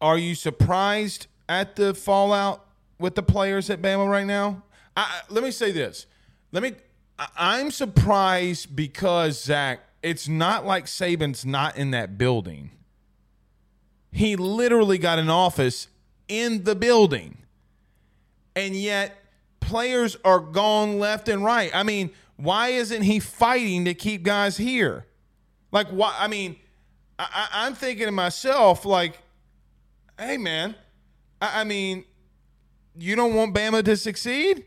[0.00, 1.28] Are you surprised
[1.60, 2.64] at the fallout
[2.98, 4.62] with the players at Bama right now?
[4.96, 6.06] I, let me say this.
[6.50, 6.72] Let me.
[7.18, 9.80] I, I'm surprised because Zack.
[10.02, 12.72] It's not like Saban's not in that building.
[14.10, 15.86] He literally got an office
[16.26, 17.38] in the building,
[18.56, 19.16] and yet
[19.60, 21.70] players are gone left and right.
[21.72, 25.06] I mean, why isn't he fighting to keep guys here?
[25.70, 26.14] Like, why?
[26.18, 26.56] I mean,
[27.18, 29.18] I, I'm thinking to myself, like,
[30.18, 30.74] hey, man,
[31.42, 32.04] I, I mean,
[32.96, 34.64] you don't want Bama to succeed?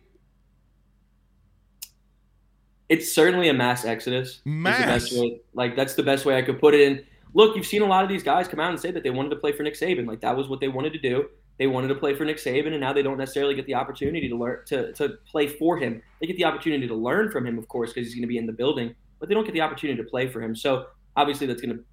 [2.90, 4.42] It's certainly a mass exodus.
[4.46, 5.12] Mass.
[5.14, 6.88] way- like that's the best way I could put it.
[6.88, 9.10] And look, you've seen a lot of these guys come out and say that they
[9.10, 10.06] wanted to play for Nick Saban.
[10.06, 11.30] Like that was what they wanted to do.
[11.58, 14.28] They wanted to play for Nick Saban, and now they don't necessarily get the opportunity
[14.28, 16.02] to learn to, to play for him.
[16.20, 18.38] They get the opportunity to learn from him, of course, because he's going to be
[18.38, 20.54] in the building, but they don't get the opportunity to play for him.
[20.54, 21.84] So obviously, that's going to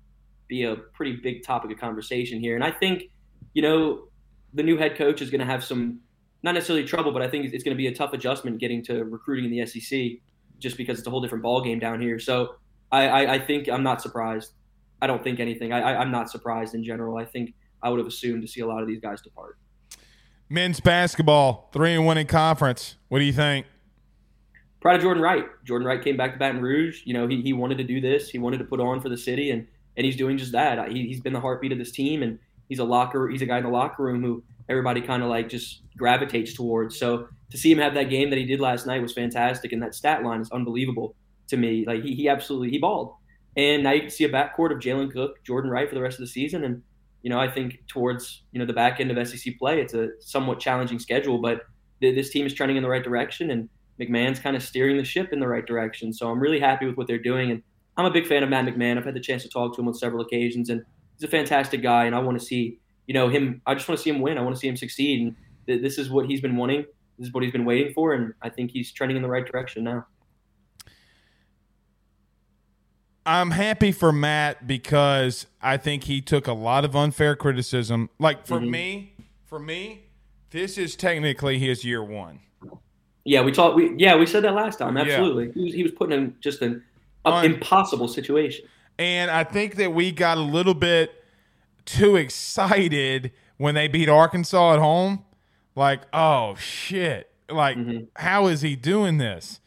[0.48, 2.56] be a pretty big topic of conversation here.
[2.56, 3.04] And I think,
[3.54, 4.08] you know,
[4.54, 6.00] the new head coach is going to have some
[6.42, 9.04] not necessarily trouble, but I think it's going to be a tough adjustment getting to
[9.04, 10.20] recruiting in the SEC,
[10.58, 12.18] just because it's a whole different ball game down here.
[12.18, 12.56] So
[12.90, 14.52] I, I, I think I'm not surprised.
[15.00, 15.72] I don't think anything.
[15.72, 17.16] I, I, I'm not surprised in general.
[17.16, 19.58] I think I would have assumed to see a lot of these guys depart.
[20.48, 22.96] Men's basketball, three and one in conference.
[23.08, 23.66] What do you think?
[24.80, 25.44] Proud of Jordan Wright.
[25.64, 27.02] Jordan Wright came back to Baton Rouge.
[27.04, 28.28] You know, he, he wanted to do this.
[28.28, 30.90] He wanted to put on for the city, and and he's doing just that.
[30.90, 32.38] He, he's been the heartbeat of this team, and
[32.72, 33.28] he's a locker.
[33.28, 36.98] He's a guy in the locker room who everybody kind of like just gravitates towards.
[36.98, 39.82] So to see him have that game that he did last night was fantastic, and
[39.82, 41.14] that stat line is unbelievable
[41.48, 41.84] to me.
[41.86, 43.12] Like he, he absolutely he balled,
[43.58, 46.14] and now you can see a backcourt of Jalen Cook, Jordan Wright for the rest
[46.14, 46.82] of the season, and
[47.22, 50.08] you know I think towards you know the back end of SEC play, it's a
[50.20, 51.60] somewhat challenging schedule, but
[52.00, 53.68] th- this team is trending in the right direction, and
[54.00, 56.14] McMahon's kind of steering the ship in the right direction.
[56.14, 57.62] So I'm really happy with what they're doing, and
[57.98, 58.96] I'm a big fan of Matt McMahon.
[58.96, 60.82] I've had the chance to talk to him on several occasions, and
[61.16, 63.62] he's a fantastic guy, and I want to see you know him.
[63.66, 64.38] I just want to see him win.
[64.38, 65.36] I want to see him succeed, and
[65.66, 66.84] th- this is what he's been wanting.
[67.18, 69.44] This is what he's been waiting for, and I think he's trending in the right
[69.46, 70.06] direction now.
[73.24, 78.10] I'm happy for Matt because I think he took a lot of unfair criticism.
[78.18, 78.68] Like for Mhm.
[78.70, 80.06] me, for me,
[80.50, 82.40] this is technically his year one.
[83.24, 83.76] Yeah, we talked.
[83.76, 84.96] We yeah, we said that last time.
[84.96, 85.04] Yeah.
[85.04, 86.82] Absolutely, he, was, he was putting in just an
[87.24, 88.64] Un- impossible situation.
[89.02, 91.24] And I think that we got a little bit
[91.84, 95.24] too excited when they beat Arkansas at home.
[95.74, 97.28] Like, oh shit.
[97.50, 98.06] Like, Mhm.
[98.14, 99.58] how is he doing this?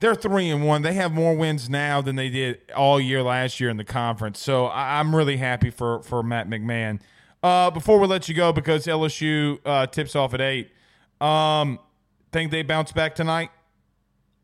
[0.00, 0.82] They're three and one.
[0.82, 4.38] They have more wins now than they did all year last year in the conference.
[4.38, 7.00] So I- I'm really happy for for Matt McMahon.
[7.42, 10.70] Uh, before we let you go, because LSU uh, tips off at eight,
[11.22, 11.78] um,
[12.32, 13.50] think they bounce back tonight?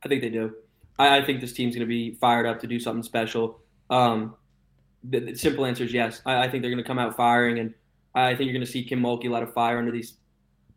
[0.02, 0.54] I think they do.
[1.00, 3.60] I, I think this team's going to be fired up to do something special.
[3.88, 4.36] Um,
[5.02, 6.20] the, the simple answer is yes.
[6.26, 7.74] I, I think they're going to come out firing, and
[8.14, 10.14] I think you're going to see Kim Mulkey light a fire under these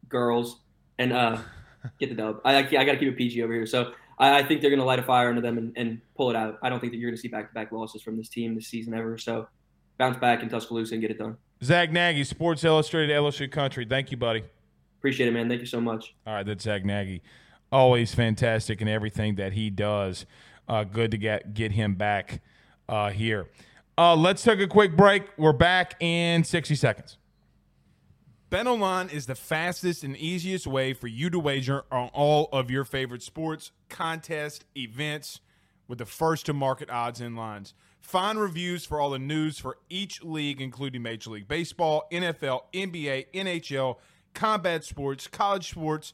[0.07, 0.61] girls
[0.97, 1.37] and uh,
[1.99, 2.39] get the dub.
[2.45, 3.65] I, I, got to keep it PG over here.
[3.65, 6.29] So I, I think they're going to light a fire under them and, and pull
[6.29, 6.57] it out.
[6.63, 8.93] I don't think that you're going to see back-to-back losses from this team this season
[8.93, 9.17] ever.
[9.17, 9.47] So
[9.97, 11.37] bounce back in Tuscaloosa and get it done.
[11.61, 13.85] Zack Nagy, Sports Illustrated LSU Country.
[13.85, 14.43] Thank you, buddy.
[14.99, 15.49] Appreciate it, man.
[15.49, 16.15] Thank you so much.
[16.25, 17.21] All right, that's Zack Nagy.
[17.73, 20.27] Always fantastic in everything that he does.
[20.67, 22.43] Uh, good to get get him back
[22.87, 23.47] uh, here.
[23.97, 25.23] Uh, let's take a quick break.
[25.37, 27.17] We're back in 60 seconds.
[28.51, 32.85] BetOnline is the fastest and easiest way for you to wager on all of your
[32.85, 35.39] favorite sports, contests, events
[35.87, 37.73] with the first to market odds and lines.
[38.01, 43.25] Find reviews for all the news for each league, including Major League Baseball, NFL, NBA,
[43.33, 43.97] NHL,
[44.35, 46.13] combat sports, college sports,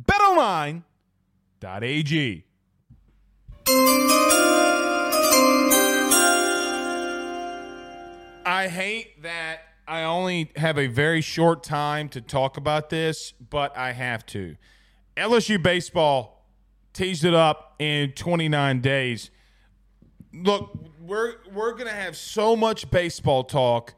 [0.00, 0.84] betonline.ag.
[8.44, 13.76] I hate that I only have a very short time to talk about this, but
[13.76, 14.56] I have to.
[15.16, 16.46] LSU baseball
[16.92, 19.30] teased it up in 29 days.
[20.32, 23.94] Look, we're we're going to have so much baseball talk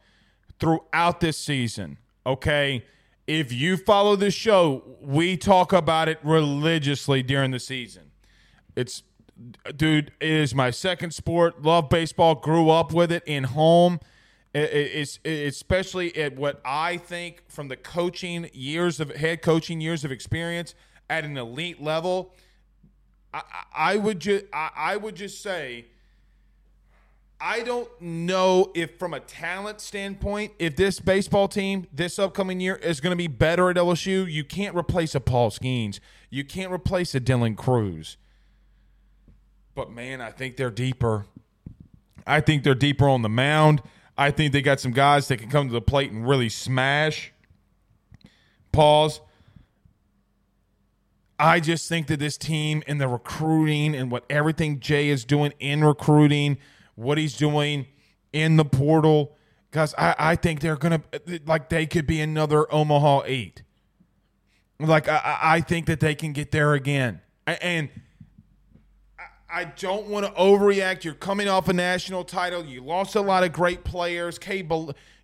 [0.58, 2.84] throughout this season, okay?
[3.26, 8.10] If you follow this show, we talk about it religiously during the season.
[8.76, 9.02] It's
[9.76, 11.62] dude, it is my second sport.
[11.62, 13.98] Love baseball, grew up with it in home
[14.54, 20.12] it's especially at what I think from the coaching years of head coaching years of
[20.12, 20.76] experience
[21.10, 22.34] at an elite level.
[23.32, 23.42] I,
[23.74, 25.86] I would just I, I would just say
[27.46, 32.76] I don't know if from a talent standpoint if this baseball team this upcoming year
[32.76, 34.26] is going to be better at LSU.
[34.26, 36.00] You can't replace a Paul Skenes.
[36.30, 38.16] You can't replace a Dylan Crews.
[39.74, 41.26] But man, I think they're deeper.
[42.26, 43.82] I think they're deeper on the mound.
[44.16, 47.30] I think they got some guys that can come to the plate and really smash.
[48.72, 49.20] Pause.
[51.38, 55.52] I just think that this team and the recruiting and what everything Jay is doing
[55.58, 56.56] in recruiting,
[56.94, 57.86] what he's doing
[58.32, 59.36] in the portal,
[59.70, 61.02] Because I, I think they're gonna
[61.46, 63.62] like they could be another Omaha eight.
[64.80, 67.20] Like I, I think that they can get there again.
[67.46, 67.90] And
[69.54, 71.04] I don't want to overreact.
[71.04, 72.64] You're coming off a national title.
[72.64, 74.36] You lost a lot of great players.
[74.36, 74.66] K.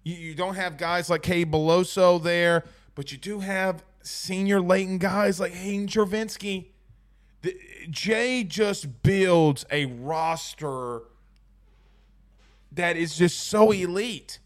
[0.04, 2.64] You, don't have guys like Cade Beloso there,
[2.94, 5.86] but you do have senior latent guys like Hayden.
[7.42, 7.56] The,
[7.90, 11.02] Jay just builds a roster
[12.72, 14.38] that is just so elite,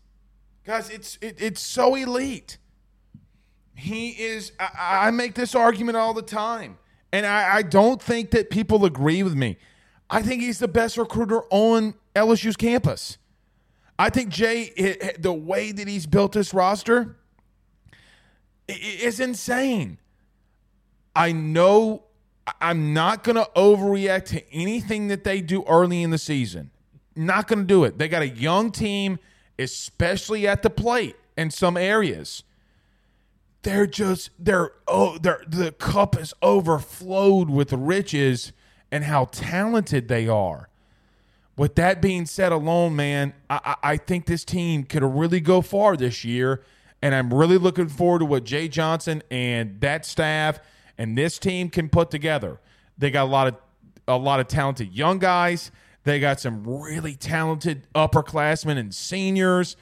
[0.65, 0.91] guys.
[0.91, 2.59] It's it, it's so elite.
[3.75, 4.53] He is.
[4.59, 6.79] I, I make this argument all the time,
[7.13, 9.59] and I, I don't think that people agree with me.
[10.09, 13.19] I think he's the best recruiter on LSU's campus.
[13.99, 17.17] I think Jay, the way that he's built this roster
[18.69, 19.99] is insane.
[21.15, 22.05] I know
[22.61, 26.71] I'm not going to overreact to anything that they do early in the season.
[27.17, 27.99] Not going to do it.
[27.99, 29.19] They got a young team,
[29.59, 32.43] especially at the plate in some areas.
[33.63, 38.53] They're just they're oh they're the cup is overflowed with riches
[38.93, 40.69] and how talented they are.
[41.57, 45.97] With that being said alone, man, I, I think this team could really go far
[45.97, 46.63] this year.
[47.01, 50.59] And I'm really looking forward to what Jay Johnson and that staff
[50.99, 52.61] and this team can put together.
[52.99, 53.57] They got a lot of
[54.07, 55.71] a lot of talented young guys.
[56.05, 59.77] They got some really talented upperclassmen and seniors.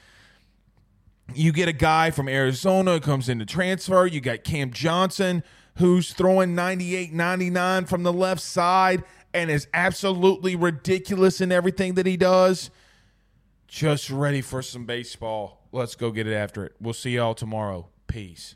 [1.33, 4.05] You get a guy from Arizona comes in to transfer.
[4.05, 5.43] You got Cam Johnson,
[5.77, 9.03] who's throwing 98 99 from the left side
[9.33, 12.69] and is absolutely ridiculous in everything that he does.
[13.67, 15.67] Just ready for some baseball.
[15.71, 16.75] Let's go get it after it.
[16.79, 17.89] We'll see y'all tomorrow.
[18.07, 18.55] Peace.